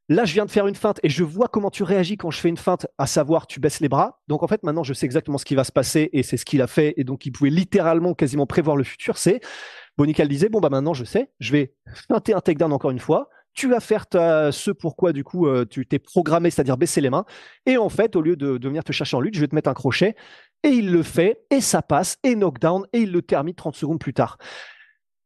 Là, 0.08 0.24
je 0.24 0.34
viens 0.34 0.44
de 0.44 0.50
faire 0.50 0.66
une 0.66 0.74
feinte 0.74 0.98
et 1.02 1.08
je 1.08 1.22
vois 1.22 1.48
comment 1.48 1.70
tu 1.70 1.84
réagis 1.84 2.16
quand 2.16 2.30
je 2.30 2.38
fais 2.38 2.48
une 2.48 2.56
feinte, 2.56 2.86
à 2.98 3.06
savoir 3.06 3.46
tu 3.46 3.60
baisses 3.60 3.80
les 3.80 3.88
bras. 3.88 4.20
Donc 4.28 4.42
en 4.42 4.48
fait, 4.48 4.62
maintenant, 4.62 4.82
je 4.82 4.92
sais 4.92 5.06
exactement 5.06 5.38
ce 5.38 5.44
qui 5.44 5.54
va 5.54 5.64
se 5.64 5.72
passer 5.72 6.10
et 6.12 6.22
c'est 6.22 6.36
ce 6.36 6.44
qu'il 6.44 6.60
a 6.60 6.66
fait. 6.66 6.94
Et 6.96 7.04
donc, 7.04 7.24
il 7.24 7.30
pouvait 7.30 7.50
littéralement 7.50 8.12
quasiment 8.14 8.46
prévoir 8.46 8.76
le 8.76 8.84
futur. 8.84 9.16
C'est 9.16 9.40
Bonical 9.98 10.26
disait 10.28 10.48
bon 10.48 10.60
bah 10.60 10.70
maintenant 10.70 10.94
je 10.94 11.04
sais, 11.04 11.30
je 11.38 11.52
vais 11.52 11.74
feinter 12.08 12.32
un 12.32 12.40
takedown 12.40 12.72
encore 12.72 12.90
une 12.90 12.98
fois. 12.98 13.28
Tu 13.54 13.68
vas 13.68 13.80
faire 13.80 14.06
ce 14.10 14.70
pourquoi 14.70 15.12
du 15.12 15.24
coup 15.24 15.46
euh, 15.46 15.66
tu 15.66 15.86
t'es 15.86 15.98
programmé, 15.98 16.48
c'est-à-dire 16.50 16.78
baisser 16.78 17.02
les 17.02 17.10
mains. 17.10 17.26
Et 17.66 17.76
en 17.76 17.90
fait, 17.90 18.16
au 18.16 18.22
lieu 18.22 18.34
de, 18.34 18.56
de, 18.56 18.68
venir 18.68 18.82
te 18.82 18.92
chercher 18.92 19.16
en 19.16 19.20
lutte, 19.20 19.34
je 19.34 19.40
vais 19.40 19.48
te 19.48 19.54
mettre 19.54 19.68
un 19.68 19.74
crochet. 19.74 20.16
Et 20.64 20.70
il 20.70 20.90
le 20.90 21.02
fait, 21.02 21.44
et 21.50 21.60
ça 21.60 21.82
passe, 21.82 22.16
et 22.22 22.34
knockdown, 22.34 22.86
et 22.94 23.00
il 23.00 23.12
le 23.12 23.20
termine 23.20 23.54
30 23.54 23.76
secondes 23.76 23.98
plus 23.98 24.14
tard. 24.14 24.38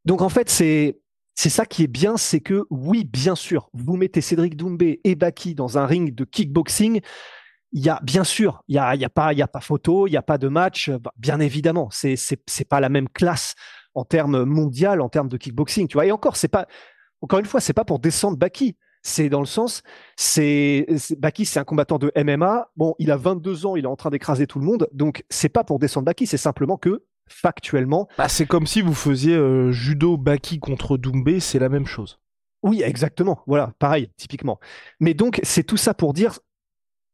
Donc 0.04 0.22
en 0.22 0.28
fait, 0.28 0.48
c'est 0.48 0.98
c'est 1.36 1.50
ça 1.50 1.66
qui 1.66 1.84
est 1.84 1.86
bien, 1.86 2.16
c'est 2.16 2.40
que 2.40 2.64
oui, 2.70 3.04
bien 3.04 3.34
sûr, 3.34 3.68
vous 3.74 3.96
mettez 3.96 4.22
Cédric 4.22 4.56
Doumbé 4.56 5.00
et 5.04 5.14
Baki 5.14 5.54
dans 5.54 5.76
un 5.76 5.84
ring 5.84 6.14
de 6.14 6.24
kickboxing. 6.24 7.02
Il 7.72 7.84
y 7.84 7.90
a 7.90 8.00
bien 8.02 8.24
sûr, 8.24 8.64
il 8.68 8.76
y 8.76 8.78
a, 8.78 8.94
y 8.94 9.04
a 9.04 9.10
pas, 9.10 9.34
il 9.34 9.38
y 9.38 9.42
a 9.42 9.46
pas 9.46 9.60
photo, 9.60 10.06
il 10.06 10.12
y 10.12 10.16
a 10.16 10.22
pas 10.22 10.38
de 10.38 10.48
match. 10.48 10.88
Bah, 10.88 11.12
bien 11.18 11.38
évidemment, 11.40 11.88
c'est 11.92 12.16
c'est 12.16 12.40
c'est 12.46 12.64
pas 12.66 12.80
la 12.80 12.88
même 12.88 13.08
classe 13.10 13.54
en 13.94 14.04
termes 14.04 14.44
mondial, 14.44 15.02
en 15.02 15.10
termes 15.10 15.28
de 15.28 15.36
kickboxing. 15.36 15.88
Tu 15.88 15.94
vois. 15.94 16.06
Et 16.06 16.12
encore, 16.12 16.36
c'est 16.36 16.48
pas 16.48 16.66
encore 17.20 17.38
une 17.38 17.44
fois, 17.44 17.60
c'est 17.60 17.74
pas 17.74 17.84
pour 17.84 17.98
descendre 17.98 18.38
Baki. 18.38 18.76
C'est 19.02 19.28
dans 19.28 19.40
le 19.40 19.46
sens, 19.46 19.82
c'est 20.16 20.86
Baki, 21.18 21.44
c'est 21.44 21.60
un 21.60 21.64
combattant 21.64 21.98
de 21.98 22.10
MMA. 22.16 22.70
Bon, 22.76 22.94
il 22.98 23.10
a 23.10 23.16
22 23.18 23.66
ans, 23.66 23.76
il 23.76 23.84
est 23.84 23.88
en 23.88 23.94
train 23.94 24.10
d'écraser 24.10 24.46
tout 24.46 24.58
le 24.58 24.64
monde. 24.64 24.88
Donc, 24.92 25.22
c'est 25.28 25.50
pas 25.50 25.64
pour 25.64 25.78
descendre 25.78 26.06
Baki, 26.06 26.26
c'est 26.26 26.38
simplement 26.38 26.78
que 26.78 27.04
factuellement. 27.28 28.08
Bah, 28.18 28.28
c'est 28.28 28.46
comme 28.46 28.66
si 28.66 28.80
vous 28.80 28.94
faisiez 28.94 29.34
euh, 29.34 29.72
judo 29.72 30.16
Baki 30.16 30.58
contre 30.58 30.96
Doumbé, 30.96 31.40
c'est 31.40 31.58
la 31.58 31.68
même 31.68 31.86
chose. 31.86 32.18
Oui, 32.62 32.82
exactement. 32.82 33.40
Voilà, 33.46 33.72
pareil, 33.78 34.10
typiquement. 34.16 34.58
Mais 35.00 35.14
donc, 35.14 35.40
c'est 35.42 35.62
tout 35.62 35.76
ça 35.76 35.94
pour 35.94 36.12
dire, 36.12 36.38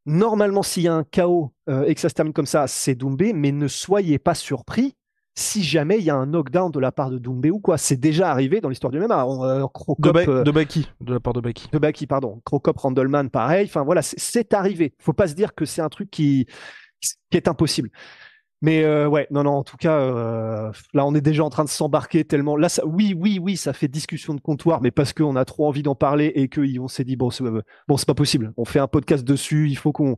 normalement, 0.06 0.62
s'il 0.62 0.84
y 0.84 0.88
a 0.88 0.94
un 0.94 1.04
chaos 1.04 1.52
euh, 1.68 1.84
et 1.84 1.94
que 1.94 2.00
ça 2.00 2.08
se 2.08 2.14
termine 2.14 2.32
comme 2.32 2.46
ça, 2.46 2.66
c'est 2.66 2.94
Doumbé, 2.94 3.32
mais 3.32 3.52
ne 3.52 3.68
soyez 3.68 4.18
pas 4.18 4.34
surpris 4.34 4.96
si 5.34 5.62
jamais 5.62 5.98
il 5.98 6.04
y 6.04 6.10
a 6.10 6.14
un 6.14 6.26
knockdown 6.26 6.70
de 6.70 6.78
la 6.78 6.92
part 6.92 7.10
de 7.10 7.18
Doumbé 7.18 7.50
ou 7.50 7.58
quoi. 7.58 7.78
C'est 7.78 7.96
déjà 7.96 8.30
arrivé 8.30 8.60
dans 8.60 8.68
l'histoire 8.68 8.90
du 8.90 8.98
MMA. 8.98 9.24
Euh, 9.24 9.66
de, 9.98 10.50
Baki, 10.50 10.88
de 11.00 11.14
la 11.14 11.20
part 11.20 11.32
de 11.32 11.40
Baki. 11.40 11.68
De 11.72 11.78
Baki, 11.78 12.06
pardon. 12.06 12.40
Crocop, 12.44 12.76
Randleman, 12.78 13.30
pareil. 13.30 13.66
Enfin 13.66 13.82
voilà, 13.82 14.02
c'est 14.02 14.52
arrivé. 14.52 14.94
Faut 14.98 15.14
pas 15.14 15.28
se 15.28 15.34
dire 15.34 15.54
que 15.54 15.64
c'est 15.64 15.80
un 15.80 15.88
truc 15.88 16.10
qui, 16.10 16.46
qui 17.30 17.36
est 17.36 17.48
impossible. 17.48 17.90
Mais 18.62 18.84
euh, 18.84 19.08
ouais, 19.08 19.26
non, 19.32 19.42
non, 19.42 19.50
en 19.50 19.64
tout 19.64 19.76
cas, 19.76 19.98
euh, 19.98 20.70
là, 20.94 21.04
on 21.04 21.14
est 21.16 21.20
déjà 21.20 21.42
en 21.44 21.50
train 21.50 21.64
de 21.64 21.68
s'embarquer 21.68 22.24
tellement. 22.24 22.56
Là, 22.56 22.68
ça, 22.68 22.86
oui, 22.86 23.12
oui, 23.18 23.40
oui, 23.42 23.56
ça 23.56 23.72
fait 23.72 23.88
discussion 23.88 24.34
de 24.34 24.40
comptoir, 24.40 24.80
mais 24.80 24.92
parce 24.92 25.12
qu'on 25.12 25.34
a 25.34 25.44
trop 25.44 25.66
envie 25.66 25.82
d'en 25.82 25.96
parler 25.96 26.26
et 26.36 26.48
qu'on 26.48 26.86
s'est 26.86 27.02
dit 27.02 27.16
bon, 27.16 27.30
c'est, 27.30 27.42
bon, 27.88 27.96
c'est 27.96 28.06
pas 28.06 28.14
possible. 28.14 28.52
On 28.56 28.64
fait 28.64 28.78
un 28.78 28.86
podcast 28.86 29.24
dessus. 29.24 29.68
Il 29.68 29.76
faut 29.76 29.90
qu'on, 29.90 30.16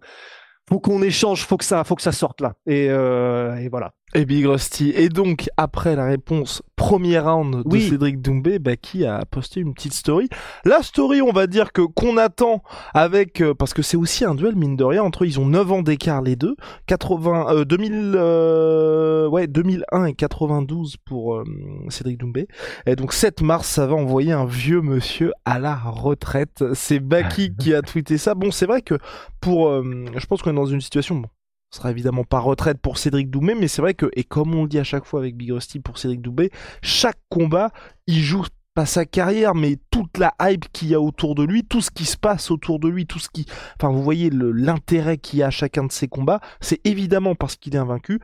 faut 0.69 0.79
qu'on 0.79 1.03
échange. 1.03 1.47
Faut 1.47 1.57
que 1.57 1.65
ça, 1.65 1.83
faut 1.85 1.95
que 1.97 2.03
ça 2.03 2.13
sorte 2.13 2.43
là. 2.43 2.55
Et, 2.67 2.91
euh, 2.91 3.57
et 3.57 3.69
voilà. 3.71 3.95
Et 4.17 4.25
Big 4.25 4.47
Rusty. 4.47 4.93
Et 4.95 5.09
donc, 5.09 5.49
après 5.57 5.97
la 5.97 6.07
réponse 6.07 6.63
premier 6.77 7.19
round 7.19 7.65
de 7.65 7.79
Cédric 7.79 8.21
Doumbé, 8.21 8.61
bah, 8.61 8.77
qui 8.77 9.05
a 9.05 9.25
posté 9.25 9.61
une 9.61 9.75
petite 9.75 9.93
story. 9.93 10.29
La 10.65 10.83
story, 10.83 11.21
on 11.21 11.33
va 11.33 11.49
dire 11.49 11.73
que 11.73 11.83
qu'on 11.83 12.17
attend 12.17 12.63
avec, 12.95 13.41
euh, 13.41 13.55
parce 13.55 13.75
que 13.75 13.83
c'est 13.83 13.97
aussi 13.97 14.25
un 14.25 14.37
duel, 14.37 14.55
mine 14.55 14.77
de 14.77 14.85
rien, 14.85 15.03
entre 15.03 15.25
ils 15.25 15.41
ont 15.41 15.47
9 15.47 15.73
ans 15.73 15.83
d'écart 15.83 16.23
les 16.23 16.37
deux. 16.37 16.55
80, 16.87 17.65
2000, 17.65 18.13
euh, 18.15 19.29
ouais, 19.29 19.49
2001 19.49 20.05
et 20.07 20.15
92 20.15 20.97
pour 21.05 21.35
euh, 21.35 21.45
Cédric 21.89 22.19
Doumbé. 22.19 22.47
Et 22.87 22.95
donc, 22.95 23.13
7 23.13 23.43
mars, 23.43 23.67
ça 23.67 23.87
va 23.87 23.95
envoyer 23.95 24.33
un 24.33 24.47
vieux 24.47 24.81
monsieur 24.81 25.33
à 25.45 25.59
la 25.59 25.75
retraite. 25.75 26.65
C'est 26.75 27.01
Baki 27.01 27.57
qui 27.59 27.75
a 27.75 27.83
tweeté 27.83 28.19
ça. 28.19 28.35
Bon, 28.35 28.53
c'est 28.53 28.67
vrai 28.67 28.83
que 28.83 28.95
pour, 29.41 29.71
je 29.73 30.27
pense 30.27 30.43
qu'on 30.43 30.51
est 30.51 30.55
dans 30.55 30.67
une 30.67 30.81
situation, 30.81 31.17
bon, 31.17 31.29
ce 31.75 31.79
sera 31.79 31.91
évidemment 31.91 32.23
pas 32.23 32.39
retraite 32.39 32.79
pour 32.79 32.99
Cédric 32.99 33.31
Doubé, 33.31 33.57
mais 33.57 33.67
c'est 33.67 33.83
vrai 33.83 33.95
que, 33.95 34.07
et 34.15 34.23
comme 34.23 34.55
on 34.55 34.63
le 34.63 34.69
dit 34.69 34.79
à 34.79 34.85
chaque 34.85 35.05
fois 35.05 35.19
avec 35.19 35.37
Big 35.37 35.51
Rusty 35.51 35.81
pour 35.81 35.99
Cédric 35.99 36.23
Doubé, 36.23 36.53
chaque 36.83 37.19
combat, 37.29 37.73
il 38.07 38.23
joue 38.23 38.45
pas 38.75 38.87
sa 38.87 39.05
carrière, 39.05 39.57
mais 39.57 39.79
toute 39.91 40.19
la 40.19 40.35
hype 40.41 40.71
qu'il 40.73 40.91
y 40.91 40.95
a 40.95 41.01
autour 41.01 41.35
de 41.35 41.43
lui, 41.43 41.65
tout 41.65 41.81
ce 41.81 41.91
qui 41.91 42.05
se 42.05 42.17
passe 42.17 42.53
autour 42.53 42.79
de 42.79 42.87
lui, 42.87 43.07
tout 43.07 43.19
ce 43.19 43.29
qui, 43.29 43.45
enfin, 43.77 43.93
vous 43.93 44.05
voyez 44.05 44.31
l'intérêt 44.31 45.19
qu'il 45.19 45.41
y 45.41 45.43
a 45.43 45.49
à 45.49 45.51
chacun 45.51 45.83
de 45.83 45.91
ses 45.91 46.07
combats, 46.07 46.39
c'est 46.61 46.81
évidemment 46.85 47.35
parce 47.35 47.57
qu'il 47.57 47.75
est 47.75 47.79
invaincu. 47.79 48.21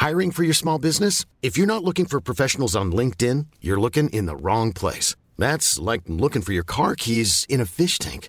Hiring 0.00 0.32
for 0.32 0.42
your 0.42 0.56
small 0.56 0.80
business? 0.80 1.24
If 1.40 1.56
you're 1.56 1.68
not 1.68 1.84
looking 1.84 2.06
for 2.06 2.20
professionals 2.20 2.74
on 2.74 2.90
LinkedIn, 2.90 3.46
you're 3.62 3.80
looking 3.80 4.08
in 4.08 4.26
the 4.26 4.34
wrong 4.34 4.72
place. 4.72 5.14
That's 5.38 5.78
like 5.78 6.02
looking 6.08 6.42
for 6.42 6.52
your 6.52 6.64
car 6.64 6.96
keys 6.96 7.46
in 7.48 7.60
a 7.60 7.64
fish 7.64 8.00
tank. 8.00 8.28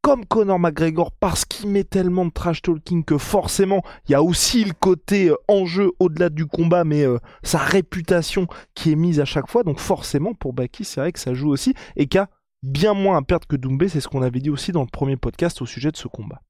Comme 0.00 0.24
Conor 0.24 0.58
McGregor, 0.58 1.12
parce 1.12 1.44
qu'il 1.44 1.68
met 1.70 1.84
tellement 1.84 2.24
de 2.24 2.30
trash 2.30 2.62
talking 2.62 3.04
que 3.04 3.18
forcément, 3.18 3.82
il 4.08 4.12
y 4.12 4.14
a 4.14 4.22
aussi 4.22 4.64
le 4.64 4.72
côté 4.72 5.28
euh, 5.28 5.36
enjeu 5.48 5.90
au-delà 5.98 6.28
du 6.30 6.46
combat, 6.46 6.84
mais 6.84 7.02
euh, 7.02 7.18
sa 7.42 7.58
réputation 7.58 8.46
qui 8.74 8.92
est 8.92 8.96
mise 8.96 9.20
à 9.20 9.24
chaque 9.24 9.48
fois. 9.48 9.64
Donc 9.64 9.80
forcément, 9.80 10.34
pour 10.34 10.52
Baki, 10.52 10.84
c'est 10.84 11.00
vrai 11.00 11.12
que 11.12 11.18
ça 11.18 11.34
joue 11.34 11.50
aussi. 11.50 11.74
Et 11.96 12.06
qu'a 12.06 12.28
bien 12.62 12.94
moins 12.94 13.16
à 13.18 13.22
perdre 13.22 13.46
que 13.46 13.56
Doumbé, 13.56 13.88
c'est 13.88 14.00
ce 14.00 14.08
qu'on 14.08 14.22
avait 14.22 14.40
dit 14.40 14.50
aussi 14.50 14.72
dans 14.72 14.82
le 14.82 14.88
premier 14.88 15.16
podcast 15.16 15.60
au 15.62 15.66
sujet 15.66 15.90
de 15.90 15.96
ce 15.96 16.08
combat. 16.08 16.42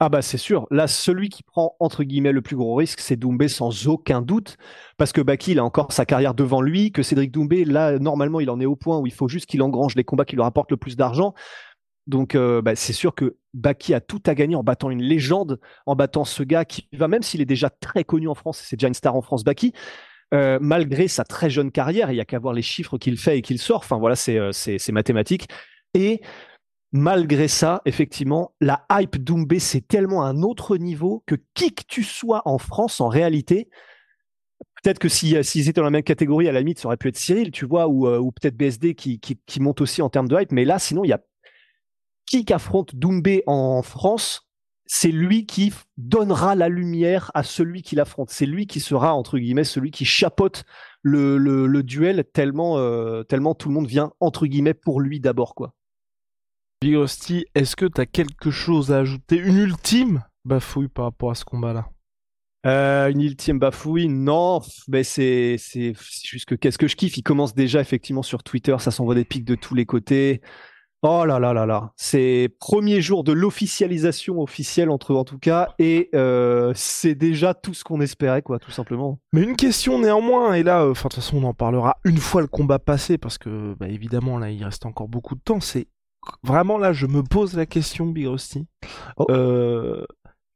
Ah 0.00 0.08
bah 0.08 0.22
c'est 0.22 0.38
sûr. 0.38 0.68
Là, 0.70 0.86
celui 0.86 1.28
qui 1.28 1.42
prend 1.42 1.74
entre 1.80 2.04
guillemets 2.04 2.30
le 2.30 2.40
plus 2.40 2.54
gros 2.54 2.76
risque, 2.76 3.00
c'est 3.00 3.16
Doumbé 3.16 3.48
sans 3.48 3.88
aucun 3.88 4.22
doute, 4.22 4.56
parce 4.96 5.10
que 5.10 5.20
Baki 5.20 5.52
il 5.52 5.58
a 5.58 5.64
encore 5.64 5.92
sa 5.92 6.06
carrière 6.06 6.34
devant 6.34 6.60
lui, 6.60 6.92
que 6.92 7.02
Cédric 7.02 7.32
Doumbé 7.32 7.64
là 7.64 7.98
normalement 7.98 8.38
il 8.38 8.48
en 8.48 8.60
est 8.60 8.66
au 8.66 8.76
point 8.76 8.98
où 8.98 9.08
il 9.08 9.12
faut 9.12 9.26
juste 9.26 9.46
qu'il 9.46 9.60
engrange 9.60 9.96
les 9.96 10.04
combats 10.04 10.24
qui 10.24 10.36
lui 10.36 10.42
rapportent 10.42 10.70
le 10.70 10.76
plus 10.76 10.96
d'argent. 10.96 11.34
Donc 12.08 12.34
euh, 12.34 12.62
bah, 12.62 12.74
c'est 12.74 12.94
sûr 12.94 13.14
que 13.14 13.36
Baki 13.54 13.94
a 13.94 14.00
tout 14.00 14.22
à 14.26 14.34
gagner 14.34 14.56
en 14.56 14.64
battant 14.64 14.90
une 14.90 15.02
légende, 15.02 15.60
en 15.86 15.94
battant 15.94 16.24
ce 16.24 16.42
gars 16.42 16.64
qui 16.64 16.88
va 16.94 17.06
même 17.06 17.22
s'il 17.22 17.42
est 17.42 17.46
déjà 17.46 17.70
très 17.70 18.02
connu 18.02 18.28
en 18.28 18.34
France, 18.34 18.62
c'est 18.64 18.76
déjà 18.76 18.88
une 18.88 18.94
star 18.94 19.14
en 19.14 19.22
France, 19.22 19.44
Baki. 19.44 19.74
euh, 20.34 20.58
malgré 20.60 21.06
sa 21.06 21.24
très 21.24 21.50
jeune 21.50 21.70
carrière, 21.70 22.10
il 22.10 22.16
y 22.16 22.20
a 22.20 22.24
qu'à 22.24 22.38
voir 22.38 22.54
les 22.54 22.62
chiffres 22.62 22.98
qu'il 22.98 23.18
fait 23.18 23.38
et 23.38 23.42
qu'il 23.42 23.58
sort. 23.58 23.78
Enfin 23.78 23.98
voilà, 23.98 24.16
c'est 24.16 24.38
euh, 24.38 24.52
c'est 24.52 24.78
c'est 24.78 24.92
mathématique. 24.92 25.48
Et 25.94 26.22
malgré 26.92 27.48
ça, 27.48 27.82
effectivement, 27.84 28.54
la 28.60 28.86
hype 28.90 29.18
Doumbé, 29.18 29.58
c'est 29.58 29.86
tellement 29.86 30.24
un 30.24 30.42
autre 30.42 30.78
niveau 30.78 31.22
que 31.26 31.36
qui 31.54 31.74
que 31.74 31.82
tu 31.86 32.02
sois 32.04 32.42
en 32.46 32.58
France, 32.58 33.00
en 33.00 33.08
réalité, 33.08 33.68
peut-être 34.82 34.98
que 34.98 35.08
si, 35.08 35.36
euh, 35.36 35.42
s'ils 35.42 35.68
étaient 35.68 35.80
dans 35.80 35.84
la 35.84 35.90
même 35.90 36.02
catégorie, 36.02 36.48
à 36.48 36.52
la 36.52 36.60
limite, 36.60 36.78
ça 36.78 36.88
aurait 36.88 36.96
pu 36.96 37.08
être 37.08 37.16
Cyril, 37.16 37.50
tu 37.50 37.66
vois, 37.66 37.88
ou, 37.88 38.32
peut-être 38.32 38.56
BSD 38.56 38.94
qui, 38.94 39.20
qui, 39.20 39.60
monte 39.60 39.80
aussi 39.80 40.02
en 40.02 40.08
termes 40.08 40.28
de 40.28 40.40
hype. 40.40 40.52
Mais 40.52 40.64
là, 40.64 40.78
sinon, 40.78 41.04
il 41.04 41.08
y 41.08 41.12
a 41.12 41.20
qui 42.28 42.44
qu'affronte 42.44 42.94
Doumbé 42.94 43.42
en 43.46 43.82
France, 43.82 44.42
c'est 44.86 45.12
lui 45.12 45.46
qui 45.46 45.72
donnera 45.96 46.54
la 46.54 46.68
lumière 46.68 47.30
à 47.34 47.42
celui 47.42 47.82
qui 47.82 47.94
l'affronte. 47.94 48.30
C'est 48.30 48.46
lui 48.46 48.66
qui 48.66 48.80
sera, 48.80 49.14
entre 49.14 49.38
guillemets, 49.38 49.64
celui 49.64 49.90
qui 49.90 50.04
chapeaute 50.04 50.64
le, 51.02 51.36
le, 51.38 51.66
le 51.66 51.82
duel 51.82 52.24
tellement, 52.32 52.78
euh, 52.78 53.22
tellement 53.22 53.54
tout 53.54 53.68
le 53.68 53.74
monde 53.74 53.86
vient, 53.86 54.12
entre 54.20 54.46
guillemets, 54.46 54.74
pour 54.74 55.00
lui 55.00 55.20
d'abord, 55.20 55.54
quoi. 55.54 55.74
Big 56.80 56.94
Rusty, 56.94 57.44
est-ce 57.54 57.76
que 57.76 57.86
tu 57.86 58.00
as 58.00 58.06
quelque 58.06 58.50
chose 58.50 58.92
à 58.92 58.98
ajouter? 58.98 59.36
Une 59.36 59.58
ultime 59.58 60.22
bafouille 60.44 60.88
par 60.88 61.06
rapport 61.06 61.32
à 61.32 61.34
ce 61.34 61.44
combat-là? 61.44 61.88
Euh, 62.66 63.08
une 63.10 63.20
ultime 63.20 63.58
bafouille, 63.58 64.08
non, 64.08 64.60
mais 64.88 65.02
c'est 65.04 65.56
juste 65.58 66.46
que 66.46 66.54
qu'est-ce 66.54 66.78
que 66.78 66.88
je 66.88 66.96
kiffe? 66.96 67.16
Il 67.16 67.22
commence 67.22 67.54
déjà 67.54 67.80
effectivement 67.80 68.22
sur 68.22 68.42
Twitter, 68.42 68.76
ça 68.78 68.90
s'envoie 68.90 69.14
des 69.14 69.24
pics 69.24 69.44
de 69.44 69.54
tous 69.54 69.74
les 69.74 69.86
côtés. 69.86 70.40
Oh 71.02 71.24
là 71.24 71.38
là 71.38 71.52
là 71.52 71.64
là, 71.64 71.92
c'est 71.96 72.48
premier 72.58 73.00
jour 73.00 73.22
de 73.22 73.30
l'officialisation 73.30 74.40
officielle 74.40 74.90
entre 74.90 75.12
eux 75.12 75.16
en 75.16 75.22
tout 75.22 75.38
cas, 75.38 75.68
et 75.78 76.10
euh, 76.12 76.72
c'est 76.74 77.14
déjà 77.14 77.54
tout 77.54 77.72
ce 77.72 77.84
qu'on 77.84 78.00
espérait 78.00 78.42
quoi, 78.42 78.58
tout 78.58 78.72
simplement. 78.72 79.20
Mais 79.32 79.42
une 79.42 79.54
question 79.54 80.00
néanmoins, 80.00 80.54
et 80.54 80.64
là, 80.64 80.82
euh, 80.82 80.90
enfin 80.90 81.08
de 81.08 81.14
toute 81.14 81.22
façon 81.22 81.36
on 81.36 81.44
en 81.44 81.54
parlera 81.54 81.98
une 82.02 82.16
fois 82.16 82.40
le 82.40 82.48
combat 82.48 82.80
passé, 82.80 83.16
parce 83.16 83.38
que 83.38 83.74
bah, 83.78 83.86
évidemment 83.86 84.38
là 84.38 84.50
il 84.50 84.64
reste 84.64 84.86
encore 84.86 85.06
beaucoup 85.06 85.36
de 85.36 85.40
temps, 85.40 85.60
c'est 85.60 85.86
vraiment 86.42 86.78
là 86.78 86.92
je 86.92 87.06
me 87.06 87.22
pose 87.22 87.56
la 87.56 87.64
question 87.64 88.06
Big 88.06 88.26
Rusty. 88.26 88.66
Oh. 89.18 89.26
Euh, 89.30 90.04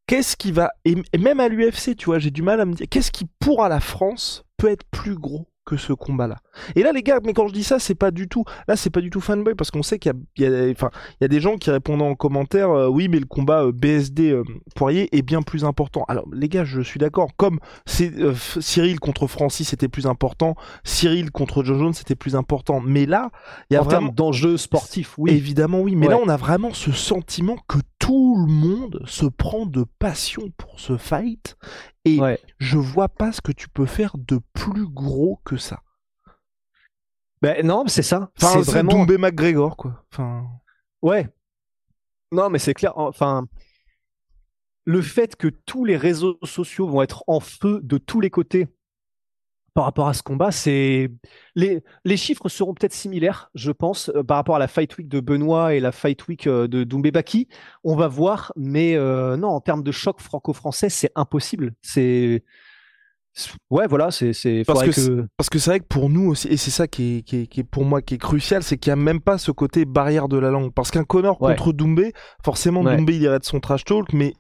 qu'est-ce 0.09 0.37
qui 0.37 0.51
va, 0.51 0.71
et, 0.85 0.97
et 1.13 1.19
même 1.19 1.39
à 1.39 1.47
l'UFC 1.47 1.95
tu 1.97 2.07
vois, 2.07 2.19
j'ai 2.19 2.33
du 2.33 2.43
mal 2.43 2.61
à 2.61 2.65
me 2.65 2.75
dire, 2.75 2.89
qu'est-ce 2.91 3.13
qui 3.13 3.27
pour 3.39 3.63
à 3.63 3.69
la 3.69 3.79
France 3.79 4.45
peut 4.57 4.71
être 4.71 4.85
plus 4.91 5.15
gros? 5.15 5.47
Que 5.65 5.77
ce 5.77 5.93
combat-là. 5.93 6.39
Et 6.75 6.83
là, 6.83 6.93
les 6.93 7.03
gars, 7.03 7.21
mais 7.25 7.33
quand 7.33 7.49
je 7.49 7.53
dis 7.53 7.65
ça, 7.65 7.79
c'est 7.79 7.95
pas 7.95 8.11
du 8.11 8.29
tout, 8.29 8.45
là, 8.67 8.77
c'est 8.77 8.91
pas 8.91 9.01
du 9.01 9.11
tout 9.11 9.21
fanboy 9.21 9.55
parce 9.55 9.71
qu'on 9.71 9.83
sait 9.83 9.99
qu'il 9.99 10.13
y 10.39 10.45
a, 10.45 10.71
enfin, 10.71 10.91
il 11.21 11.23
y 11.23 11.25
a 11.25 11.29
des 11.29 11.41
gens 11.41 11.57
qui 11.57 11.71
répondent 11.71 12.03
en 12.03 12.15
commentaire, 12.15 12.71
euh, 12.71 12.89
oui, 12.89 13.09
mais 13.09 13.21
le 13.21 13.27
combat 13.27 13.65
euh, 13.65 13.73
BSD 13.73 14.31
euh, 14.31 14.43
Poirier 14.75 15.09
est 15.17 15.23
bien 15.23 15.43
plus 15.43 15.65
important. 15.65 16.05
Alors, 16.09 16.27
les 16.33 16.49
gars, 16.49 16.65
je 16.65 16.81
suis 16.81 16.99
d'accord. 16.99 17.31
Comme 17.37 17.61
euh, 18.01 18.35
Cyril 18.61 18.99
contre 18.99 19.27
Francis, 19.27 19.69
c'était 19.69 19.89
plus 19.89 20.07
important. 20.07 20.57
Cyril 20.85 21.31
contre 21.31 21.63
John 21.63 21.79
Jones, 21.79 21.95
c'était 21.95 22.17
plus 22.17 22.35
important. 22.35 22.81
Mais 22.81 23.07
là, 23.07 23.31
il 23.71 23.75
y 23.75 23.77
a 23.77 23.81
en 23.81 23.85
vraiment 23.85 24.07
termes 24.07 24.15
d'enjeux 24.15 24.57
sportifs, 24.57 25.15
oui. 25.19 25.31
Évidemment, 25.31 25.81
oui. 25.81 25.95
Mais 25.95 26.09
là, 26.09 26.19
on 26.23 26.29
a 26.29 26.37
vraiment 26.37 26.73
ce 26.73 26.91
sentiment 26.93 27.57
que 27.69 27.79
tout 28.03 28.37
le 28.47 28.53
monde 28.53 29.03
se 29.07 29.27
prend 29.27 29.65
de 29.65 29.85
passion 29.99 30.51
pour 30.57 30.81
ce 30.81 30.97
fight. 30.97 31.57
Et 32.05 32.19
Ouais. 32.19 32.41
je 32.59 32.77
vois 32.79 33.09
pas 33.09 33.31
ce 33.31 33.41
que 33.41 33.53
tu 33.53 33.69
peux 33.69 33.87
faire 33.87 34.17
de 34.19 34.41
plus 34.53 34.89
gros 34.89 35.41
que 35.45 35.57
ça. 35.57 35.83
Ben 37.41 37.65
non, 37.67 37.85
c'est 37.87 38.03
ça. 38.03 38.31
Enfin, 38.41 38.63
c'est 38.63 38.71
vraiment. 38.71 38.91
Doumbé 38.93 39.19
McGregor, 39.19 39.77
quoi. 39.77 40.05
Enfin, 40.13 40.47
Ouais. 41.01 41.29
Non, 42.33 42.51
mais 42.51 42.59
c'est 42.59 42.75
clair. 42.75 42.93
Enfin, 42.97 43.47
le 44.85 45.01
fait 45.03 45.37
que 45.37 45.49
tous 45.49 45.85
les 45.85 45.97
réseaux 45.97 46.39
sociaux 46.45 46.89
vont 46.89 47.03
être 47.03 47.23
en 47.29 47.39
feu 47.41 47.81
de 47.83 47.99
tous 47.99 48.21
les 48.21 48.31
côtés 48.31 48.67
par 49.75 49.85
rapport 49.85 50.09
à 50.09 50.15
ce 50.15 50.23
combat, 50.23 50.51
c'est 50.51 51.11
les, 51.55 51.83
les 52.05 52.17
chiffres 52.17 52.49
seront 52.49 52.75
peut-être 52.75 52.93
similaires, 52.93 53.51
je 53.55 53.73
pense, 53.73 54.11
euh, 54.15 54.23
par 54.23 54.37
rapport 54.37 54.57
à 54.57 54.59
la 54.59 54.69
Fight 54.69 54.97
Week 54.99 55.09
de 55.09 55.21
Benoît 55.21 55.75
et 55.75 55.81
la 55.81 55.93
Fight 55.93 56.27
Week 56.29 56.47
euh, 56.47 56.69
de 56.69 56.85
Doumbé 56.85 57.11
Baki. 57.11 57.49
On 57.85 57.97
va 57.97 58.09
voir, 58.09 58.53
mais 58.57 58.95
euh, 58.97 59.37
non, 59.37 59.49
en 59.49 59.61
termes 59.61 59.83
de 59.83 59.93
choc 59.93 60.21
franco-français, 60.21 60.89
c'est 60.91 61.11
impossible. 61.15 61.73
C'est 61.81 62.45
ouais, 63.71 63.87
voilà, 63.87 64.11
c'est 64.11 64.33
c'est 64.35 64.63
Parce 64.67 64.83
que 64.83 64.91
que 64.91 65.27
Parce 65.37 65.49
que 65.49 65.59
c'est 65.59 65.71
vrai 65.71 65.81
que 65.81 65.87
pour 65.87 66.11
nous 66.11 66.29
aussi, 66.31 66.49
et 66.49 66.57
c'est 66.57 66.71
ça 66.71 66.87
qui 66.87 67.19
est, 67.19 67.23
qui, 67.23 67.43
est, 67.43 67.47
qui 67.47 67.61
est 67.61 67.65
pour 67.65 67.85
moi 67.85 68.03
qui 68.03 68.15
est 68.15 68.19
crucial, 68.19 68.63
c'est 68.63 68.77
qu'il 68.77 68.91
n'y 68.91 69.01
a 69.01 69.03
même 69.03 69.21
pas 69.21 69.39
ce 69.39 69.51
côté 69.51 69.85
barrière 69.85 70.29
de 70.29 70.37
la 70.37 70.51
langue. 70.51 70.73
Parce 70.75 70.91
qu'un 70.91 71.05
Connor 71.05 71.41
Ouais. 71.41 71.55
contre 71.55 71.73
Doumbé, 71.73 72.13
forcément 72.45 72.83
Ouais. 72.83 72.97
Doumbé 72.97 73.17
il 73.17 73.23
irait 73.23 73.39
de 73.39 73.45
son 73.45 73.61
trash 73.61 73.85
talk, 73.85 74.13
mais 74.13 74.35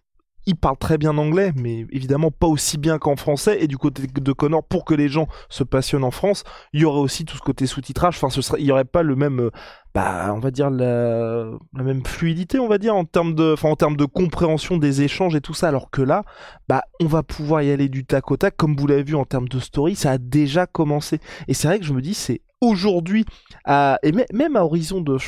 il 0.46 0.56
parle 0.56 0.76
très 0.76 0.98
bien 0.98 1.16
anglais, 1.18 1.52
mais 1.54 1.86
évidemment 1.90 2.30
pas 2.30 2.46
aussi 2.46 2.78
bien 2.78 2.98
qu'en 2.98 3.16
français. 3.16 3.62
Et 3.62 3.66
du 3.66 3.78
côté 3.78 4.06
de 4.06 4.32
Connor, 4.32 4.64
pour 4.64 4.84
que 4.84 4.94
les 4.94 5.08
gens 5.08 5.28
se 5.48 5.64
passionnent 5.64 6.04
en 6.04 6.10
France, 6.10 6.44
il 6.72 6.80
y 6.80 6.84
aurait 6.84 7.00
aussi 7.00 7.24
tout 7.24 7.36
ce 7.36 7.42
côté 7.42 7.66
sous-titrage. 7.66 8.18
Enfin, 8.20 8.56
il 8.58 8.66
y 8.66 8.72
aurait 8.72 8.84
pas 8.84 9.02
le 9.02 9.14
même, 9.14 9.40
euh, 9.40 9.50
bah, 9.94 10.32
on 10.34 10.38
va 10.38 10.50
dire 10.50 10.70
la, 10.70 11.46
même 11.72 12.04
fluidité, 12.04 12.58
on 12.58 12.68
va 12.68 12.78
dire 12.78 12.96
en 12.96 13.04
termes 13.04 13.34
de, 13.34 13.54
en 13.62 13.76
termes 13.76 13.96
de 13.96 14.04
compréhension 14.04 14.76
des 14.76 15.02
échanges 15.02 15.36
et 15.36 15.40
tout 15.40 15.54
ça. 15.54 15.68
Alors 15.68 15.90
que 15.90 16.02
là, 16.02 16.24
bah, 16.68 16.82
on 17.00 17.06
va 17.06 17.22
pouvoir 17.22 17.62
y 17.62 17.70
aller 17.70 17.88
du 17.88 18.04
tac 18.04 18.30
au 18.30 18.36
tac, 18.36 18.56
comme 18.56 18.76
vous 18.76 18.86
l'avez 18.86 19.04
vu 19.04 19.14
en 19.14 19.24
termes 19.24 19.48
de 19.48 19.60
story, 19.60 19.94
ça 19.94 20.12
a 20.12 20.18
déjà 20.18 20.66
commencé. 20.66 21.20
Et 21.48 21.54
c'est 21.54 21.68
vrai 21.68 21.78
que 21.78 21.84
je 21.84 21.92
me 21.92 22.02
dis, 22.02 22.14
c'est 22.14 22.40
aujourd'hui, 22.60 23.24
et 23.68 24.12
mê- 24.12 24.26
même 24.32 24.56
à 24.56 24.64
horizon 24.64 25.00
de, 25.00 25.18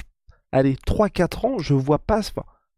allez, 0.52 0.76
3-4 0.86 1.46
ans, 1.46 1.58
je 1.58 1.74
vois 1.74 1.98
pas, 1.98 2.20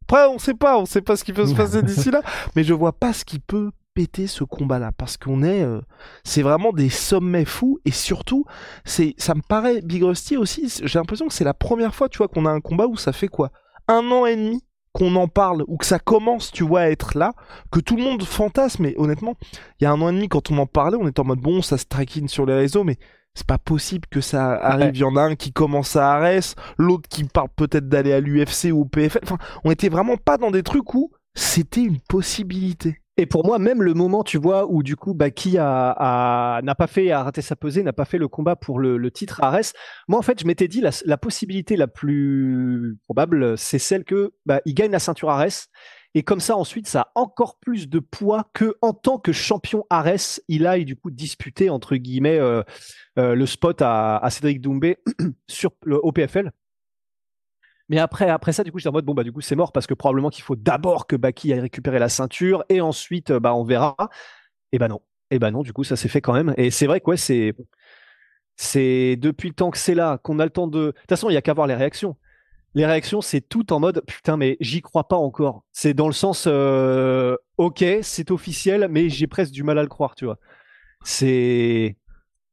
après, 0.08 0.26
on 0.28 0.38
sait 0.38 0.54
pas, 0.54 0.78
on 0.78 0.86
sait 0.86 1.02
pas 1.02 1.16
ce 1.16 1.24
qui 1.24 1.32
peut 1.32 1.46
se 1.46 1.54
passer 1.54 1.82
d'ici 1.84 2.10
là, 2.10 2.22
mais 2.54 2.64
je 2.64 2.74
vois 2.74 2.92
pas 2.92 3.12
ce 3.12 3.24
qui 3.24 3.38
peut 3.38 3.70
péter 3.94 4.26
ce 4.26 4.44
combat-là, 4.44 4.92
parce 4.96 5.16
qu'on 5.16 5.42
est, 5.42 5.62
euh, 5.62 5.80
c'est 6.22 6.42
vraiment 6.42 6.72
des 6.72 6.90
sommets 6.90 7.46
fous, 7.46 7.80
et 7.84 7.90
surtout, 7.90 8.44
c'est, 8.84 9.14
ça 9.16 9.34
me 9.34 9.40
paraît, 9.40 9.80
Big 9.80 10.02
Rusty 10.02 10.36
aussi, 10.36 10.70
j'ai 10.82 10.98
l'impression 10.98 11.26
que 11.26 11.34
c'est 11.34 11.44
la 11.44 11.54
première 11.54 11.94
fois, 11.94 12.08
tu 12.08 12.18
vois, 12.18 12.28
qu'on 12.28 12.46
a 12.46 12.50
un 12.50 12.60
combat 12.60 12.86
où 12.86 12.96
ça 12.96 13.12
fait 13.12 13.28
quoi? 13.28 13.50
Un 13.88 14.10
an 14.10 14.26
et 14.26 14.36
demi? 14.36 14.62
Qu'on 14.96 15.14
en 15.16 15.28
parle, 15.28 15.62
ou 15.68 15.76
que 15.76 15.84
ça 15.84 15.98
commence, 15.98 16.50
tu 16.50 16.64
vois, 16.64 16.80
à 16.80 16.88
être 16.88 17.18
là, 17.18 17.34
que 17.70 17.80
tout 17.80 17.96
le 17.96 18.02
monde 18.02 18.22
fantasme, 18.22 18.84
mais 18.84 18.94
honnêtement, 18.96 19.34
il 19.78 19.84
y 19.84 19.86
a 19.86 19.92
un 19.92 20.00
an 20.00 20.08
et 20.08 20.12
demi, 20.12 20.28
quand 20.28 20.50
on 20.50 20.56
en 20.56 20.66
parlait, 20.66 20.96
on 20.98 21.06
était 21.06 21.20
en 21.20 21.24
mode, 21.24 21.40
bon, 21.40 21.60
ça 21.60 21.76
se 21.76 21.84
traquine 21.84 22.28
sur 22.28 22.46
les 22.46 22.54
réseaux, 22.54 22.82
mais 22.82 22.96
c'est 23.34 23.46
pas 23.46 23.58
possible 23.58 24.08
que 24.10 24.22
ça 24.22 24.52
arrive. 24.52 24.86
Ouais. 24.86 24.92
Il 24.94 25.00
y 25.00 25.04
en 25.04 25.16
a 25.16 25.20
un 25.20 25.36
qui 25.36 25.52
commence 25.52 25.96
à 25.96 26.12
Arès, 26.12 26.54
l'autre 26.78 27.08
qui 27.10 27.24
parle 27.24 27.50
peut-être 27.54 27.90
d'aller 27.90 28.14
à 28.14 28.20
l'UFC 28.20 28.72
ou 28.72 28.80
au 28.80 28.84
PFL. 28.86 29.20
Enfin, 29.24 29.36
on 29.64 29.70
était 29.70 29.90
vraiment 29.90 30.16
pas 30.16 30.38
dans 30.38 30.50
des 30.50 30.62
trucs 30.62 30.94
où 30.94 31.12
c'était 31.34 31.82
une 31.82 32.00
possibilité. 32.00 33.02
Et 33.18 33.24
pour 33.24 33.46
moi, 33.46 33.58
même 33.58 33.82
le 33.82 33.94
moment, 33.94 34.22
tu 34.22 34.36
vois, 34.36 34.70
où 34.70 34.82
du 34.82 34.94
coup, 34.94 35.14
Baki 35.14 35.56
a, 35.58 36.60
n'a 36.62 36.74
pas 36.74 36.86
fait, 36.86 37.14
raté 37.14 37.40
sa 37.40 37.56
pesée, 37.56 37.82
n'a 37.82 37.94
pas 37.94 38.04
fait 38.04 38.18
le 38.18 38.28
combat 38.28 38.56
pour 38.56 38.78
le, 38.78 39.10
titre 39.10 39.42
à 39.42 39.46
Arès. 39.46 39.72
Moi, 40.06 40.18
en 40.18 40.22
fait, 40.22 40.38
je 40.38 40.46
m'étais 40.46 40.68
dit, 40.68 40.82
la, 40.82 41.16
possibilité 41.16 41.76
la 41.76 41.86
plus 41.86 42.98
probable, 43.04 43.56
c'est 43.56 43.78
celle 43.78 44.04
que, 44.04 44.34
bah, 44.44 44.60
il 44.66 44.74
gagne 44.74 44.90
la 44.90 44.98
ceinture 44.98 45.30
Arès. 45.30 45.68
Et 46.14 46.22
comme 46.22 46.40
ça, 46.40 46.56
ensuite, 46.56 46.86
ça 46.88 47.00
a 47.00 47.12
encore 47.14 47.58
plus 47.58 47.88
de 47.88 48.00
poids 48.00 48.50
que, 48.52 48.76
en 48.82 48.92
tant 48.92 49.18
que 49.18 49.32
champion 49.32 49.84
Arès, 49.88 50.42
il 50.48 50.66
aille 50.66 50.84
du 50.84 50.96
coup 50.96 51.10
disputer, 51.10 51.70
entre 51.70 51.96
guillemets, 51.96 52.38
euh, 52.38 52.62
euh, 53.18 53.34
le 53.34 53.46
spot 53.46 53.80
à, 53.80 54.26
Cédric 54.30 54.60
Doumbé 54.60 54.98
sur 55.48 55.72
le 55.84 55.98
OPFL. 56.02 56.52
Mais 57.88 57.98
après, 57.98 58.28
après 58.28 58.52
ça, 58.52 58.64
du 58.64 58.72
coup, 58.72 58.78
j'étais 58.78 58.88
en 58.88 58.92
mode, 58.92 59.04
bon, 59.04 59.14
bah, 59.14 59.22
du 59.22 59.32
coup, 59.32 59.40
c'est 59.40 59.56
mort 59.56 59.72
parce 59.72 59.86
que 59.86 59.94
probablement 59.94 60.30
qu'il 60.30 60.42
faut 60.42 60.56
d'abord 60.56 61.06
que 61.06 61.16
Baki 61.16 61.52
aille 61.52 61.60
récupérer 61.60 61.98
la 61.98 62.08
ceinture 62.08 62.64
et 62.68 62.80
ensuite, 62.80 63.30
euh, 63.30 63.40
bah, 63.40 63.54
on 63.54 63.64
verra. 63.64 63.96
Et 64.72 64.78
bah 64.78 64.88
non. 64.88 65.00
Et 65.30 65.38
bah 65.38 65.50
non, 65.50 65.62
du 65.62 65.72
coup, 65.72 65.84
ça 65.84 65.96
s'est 65.96 66.08
fait 66.08 66.20
quand 66.20 66.32
même. 66.32 66.54
Et 66.56 66.70
c'est 66.70 66.86
vrai 66.86 67.00
que, 67.00 67.10
ouais, 67.10 67.16
c'est, 67.16 67.54
c'est 68.56 69.16
depuis 69.16 69.48
le 69.48 69.54
temps 69.54 69.70
que 69.70 69.78
c'est 69.78 69.94
là, 69.94 70.18
qu'on 70.18 70.38
a 70.38 70.44
le 70.44 70.50
temps 70.50 70.66
de. 70.66 70.86
De 70.86 70.90
toute 70.92 71.08
façon, 71.08 71.30
il 71.30 71.34
y 71.34 71.36
a 71.36 71.42
qu'à 71.42 71.54
voir 71.54 71.66
les 71.66 71.74
réactions. 71.74 72.16
Les 72.74 72.86
réactions, 72.86 73.20
c'est 73.22 73.40
tout 73.40 73.72
en 73.72 73.80
mode, 73.80 74.02
putain, 74.06 74.36
mais 74.36 74.56
j'y 74.60 74.82
crois 74.82 75.08
pas 75.08 75.16
encore. 75.16 75.64
C'est 75.72 75.94
dans 75.94 76.08
le 76.08 76.12
sens, 76.12 76.44
euh, 76.46 77.36
ok, 77.56 77.84
c'est 78.02 78.30
officiel, 78.30 78.88
mais 78.90 79.08
j'ai 79.08 79.26
presque 79.26 79.52
du 79.52 79.62
mal 79.62 79.78
à 79.78 79.82
le 79.82 79.88
croire, 79.88 80.14
tu 80.14 80.26
vois. 80.26 80.38
C'est. 81.04 81.96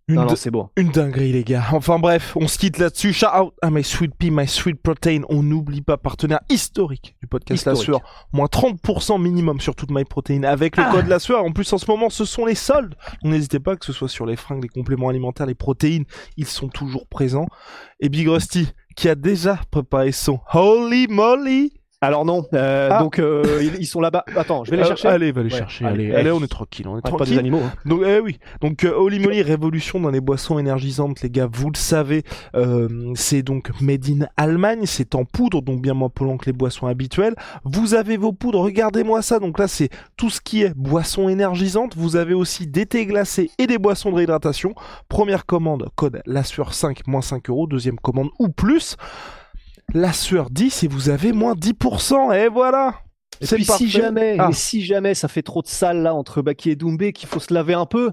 Une, 0.09 0.15
Non, 0.15 0.23
de- 0.25 0.29
non, 0.31 0.35
c'est 0.35 0.51
bon. 0.51 0.69
une 0.75 0.89
dinguerie, 0.89 1.31
les 1.31 1.45
gars. 1.45 1.63
Enfin 1.71 1.97
bref, 1.97 2.35
on 2.35 2.49
se 2.49 2.57
quitte 2.57 2.77
là-dessus. 2.77 3.13
Shout 3.13 3.25
out 3.27 3.53
à 3.61 3.69
My 3.71 3.85
Sweet 3.85 4.13
Pea, 4.15 4.31
My 4.31 4.45
Sweet 4.47 4.81
Protein. 4.83 5.21
On 5.29 5.43
n'oublie 5.43 5.81
pas, 5.81 5.95
partenaire 5.95 6.41
historique 6.49 7.15
du 7.21 7.27
podcast 7.27 7.65
La. 7.65 7.75
Sueur. 7.75 8.01
Moins 8.33 8.47
30% 8.47 9.17
minimum 9.17 9.61
sur 9.61 9.75
toute 9.75 9.91
My 9.91 10.03
Protein 10.03 10.43
avec 10.43 10.75
le 10.75 10.83
Ah. 10.85 10.91
code 10.91 11.07
La 11.07 11.19
Sueur. 11.19 11.45
En 11.45 11.51
plus, 11.53 11.71
en 11.71 11.77
ce 11.77 11.89
moment, 11.89 12.09
ce 12.09 12.25
sont 12.25 12.45
les 12.45 12.55
soldes. 12.55 12.95
Donc, 13.23 13.31
N'hésitez 13.31 13.59
pas, 13.61 13.77
que 13.77 13.85
ce 13.85 13.93
soit 13.93 14.09
sur 14.09 14.25
les 14.25 14.35
fringues, 14.35 14.63
les 14.63 14.67
compléments 14.69 15.07
alimentaires, 15.07 15.45
les 15.45 15.55
protéines, 15.55 16.03
ils 16.35 16.47
sont 16.47 16.67
toujours 16.67 17.07
présents. 17.07 17.47
Et 18.01 18.09
Big 18.09 18.27
Rusty, 18.27 18.67
qui 18.97 19.07
a 19.07 19.15
déjà 19.15 19.57
préparé 19.71 20.11
son 20.11 20.39
Holy 20.53 21.07
Moly. 21.07 21.71
Alors 22.03 22.25
non, 22.25 22.45
euh, 22.53 22.89
Ah. 22.91 22.99
donc 23.01 23.17
euh, 23.19 23.59
ils, 23.61 23.75
ils 23.79 23.85
sont 23.85 24.01
là-bas. 24.01 24.25
Attends, 24.35 24.65
je 24.65 24.71
vais 24.71 24.77
les 24.77 24.83
Euh, 24.83 24.87
chercher. 24.87 25.07
allez, 25.07 25.31
va 25.31 25.41
les 25.41 25.51
Ouais, 25.51 25.57
chercher. 25.57 25.85
allez, 25.85 26.13
Allez, 26.13 26.31
on 26.31 26.43
est 26.43 26.47
tranquille, 26.47 26.85
on 26.87 26.97
est 26.97 27.01
Arrête 27.01 27.03
pas 27.03 27.09
des 27.11 27.15
tranquille. 27.17 27.39
animaux. 27.39 27.61
hein. 27.65 27.71
Donc, 27.85 28.01
eh 28.05 28.19
oui. 28.19 28.39
Donc, 28.61 28.83
Holy 28.85 29.19
Moly, 29.19 29.41
révolution 29.41 29.99
dans 30.01 30.09
les 30.09 30.19
boissons 30.19 30.59
énergisantes, 30.59 31.21
les 31.21 31.29
gars. 31.29 31.47
Vous 31.51 31.69
le 31.71 31.77
savez, 31.77 32.23
euh, 32.55 33.11
c'est 33.15 33.41
donc 33.41 33.71
made 33.81 34.05
in 34.09 34.25
Allemagne. 34.37 34.81
C'est 34.85 35.15
en 35.15 35.23
poudre, 35.23 35.61
donc 35.61 35.81
bien 35.81 35.93
moins 35.93 36.09
polluant 36.09 36.37
que 36.37 36.45
les 36.45 36.53
boissons 36.53 36.87
habituelles. 36.87 37.35
Vous 37.63 37.93
avez 37.93 38.17
vos 38.17 38.33
poudres. 38.33 38.59
Regardez-moi 38.59 39.21
ça. 39.21 39.39
Donc 39.39 39.57
là, 39.57 39.69
c'est 39.69 39.89
tout 40.17 40.29
ce 40.29 40.41
qui 40.41 40.63
est 40.63 40.73
boissons 40.75 41.29
énergisantes. 41.29 41.95
Vous 41.95 42.17
avez 42.17 42.33
aussi 42.33 42.67
des 42.67 42.85
thés 42.85 43.05
glacés 43.05 43.49
et 43.57 43.65
des 43.67 43.77
boissons 43.77 44.11
de 44.11 44.15
réhydratation. 44.15 44.75
Première 45.07 45.45
commande, 45.45 45.87
code 45.95 46.21
la 46.25 46.43
sueur 46.43 46.73
5, 46.73 47.07
moins 47.07 47.21
5 47.21 47.49
euros. 47.49 47.65
Deuxième 47.65 47.97
commande 47.97 48.29
ou 48.39 48.49
plus. 48.49 48.97
La 49.93 50.13
sueur 50.13 50.49
10 50.49 50.83
et 50.83 50.87
vous 50.87 51.09
avez 51.09 51.31
moins 51.33 51.53
10%. 51.55 52.31
Et 52.33 52.47
voilà. 52.49 52.95
Et 53.41 53.45
C'est 53.45 53.55
puis 53.57 53.65
parfait. 53.65 53.83
si 53.85 53.89
jamais, 53.89 54.37
Ah. 54.39 54.49
et 54.49 54.53
si 54.53 54.83
jamais 54.83 55.13
ça 55.15 55.27
fait 55.27 55.41
trop 55.41 55.61
de 55.61 55.67
sale 55.67 56.01
là 56.03 56.13
entre 56.13 56.41
Baki 56.41 56.69
et 56.71 56.75
Doumbé 56.75 57.13
qu'il 57.13 57.27
faut 57.27 57.39
se 57.39 57.53
laver 57.53 57.73
un 57.73 57.85
peu. 57.85 58.11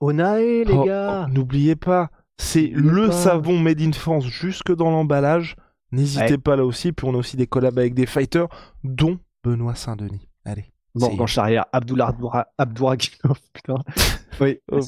Onae 0.00 0.64
les 0.64 0.72
Oh, 0.72 0.84
gars. 0.84 1.24
oh, 1.26 1.32
N'oubliez 1.32 1.76
pas, 1.76 2.10
c'est 2.38 2.70
le 2.72 3.06
pas. 3.08 3.12
savon 3.12 3.58
made 3.58 3.80
in 3.80 3.92
France 3.92 4.24
jusque 4.26 4.74
dans 4.74 4.90
l'emballage. 4.90 5.56
N'hésitez 5.92 6.32
Ouais. 6.32 6.38
pas 6.38 6.56
là 6.56 6.64
aussi. 6.64 6.92
Puis 6.92 7.06
on 7.06 7.14
a 7.14 7.18
aussi 7.18 7.36
des 7.36 7.46
collabs 7.46 7.78
avec 7.78 7.94
des 7.94 8.06
fighters, 8.06 8.48
dont 8.84 9.18
Benoît 9.44 9.74
Saint-Denis. 9.74 10.28
Allez. 10.44 10.66
Bon, 10.98 11.10
c'est- 11.10 11.16
dans 11.16 11.42
arrière, 11.42 11.64
Abdullah 11.72 12.14
Abdouraginov, 12.58 13.38
putain. 13.52 13.76
Oui. 14.40 14.58
Oh. 14.70 14.80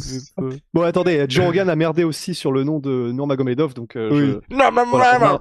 Bon, 0.72 0.82
attendez, 0.82 1.26
Joe 1.28 1.46
Rogan 1.46 1.68
a 1.68 1.74
merdé 1.76 2.04
aussi 2.04 2.34
sur 2.34 2.52
le 2.52 2.62
nom 2.64 2.78
de 2.78 3.10
Nurmagomedov, 3.12 3.74
donc 3.74 3.96
euh, 3.96 4.40
je- 4.50 4.54
Non, 4.54 4.70
non, 4.72 4.84
voilà, 4.90 5.18
non, 5.18 5.26
non. 5.26 5.32
non. 5.32 5.40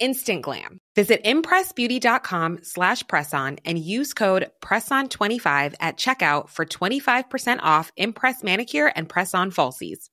Instant 0.00 0.42
glam. 0.42 0.80
Visit 0.94 1.24
impressbeauty.com 1.24 2.60
slash 2.62 3.02
presson 3.04 3.58
and 3.64 3.78
use 3.78 4.14
code 4.14 4.50
PRESSON25 4.60 5.74
at 5.80 5.96
checkout 5.98 6.48
for 6.48 6.64
25% 6.64 7.60
off 7.62 7.92
Impress 7.96 8.42
Manicure 8.42 8.92
and 8.96 9.08
Press-On 9.08 9.50
Falsies. 9.50 10.10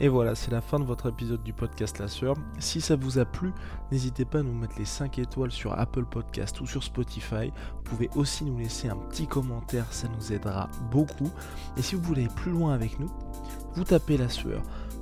Et 0.00 0.08
voilà, 0.08 0.34
c'est 0.34 0.50
la 0.50 0.60
fin 0.60 0.80
de 0.80 0.84
votre 0.84 1.08
épisode 1.08 1.44
du 1.44 1.52
podcast 1.52 2.00
La 2.00 2.08
Sueur. 2.08 2.34
Si 2.58 2.80
ça 2.80 2.96
vous 2.96 3.18
a 3.18 3.24
plu, 3.24 3.52
n'hésitez 3.92 4.24
pas 4.24 4.40
à 4.40 4.42
nous 4.42 4.52
mettre 4.52 4.76
les 4.76 4.84
5 4.84 5.20
étoiles 5.20 5.52
sur 5.52 5.78
Apple 5.78 6.04
Podcast 6.04 6.60
ou 6.60 6.66
sur 6.66 6.82
Spotify. 6.82 7.52
Vous 7.76 7.82
pouvez 7.84 8.10
aussi 8.16 8.44
nous 8.44 8.58
laisser 8.58 8.88
un 8.88 8.96
petit 8.96 9.28
commentaire, 9.28 9.86
ça 9.92 10.08
nous 10.08 10.32
aidera 10.32 10.68
beaucoup. 10.90 11.30
Et 11.76 11.82
si 11.82 11.94
vous 11.94 12.02
voulez 12.02 12.24
aller 12.24 12.34
plus 12.34 12.50
loin 12.50 12.74
avec 12.74 12.98
nous, 12.98 13.10
vous 13.74 13.84
tapez 13.84 14.16
La 14.16 14.28
Sueur 14.28 14.62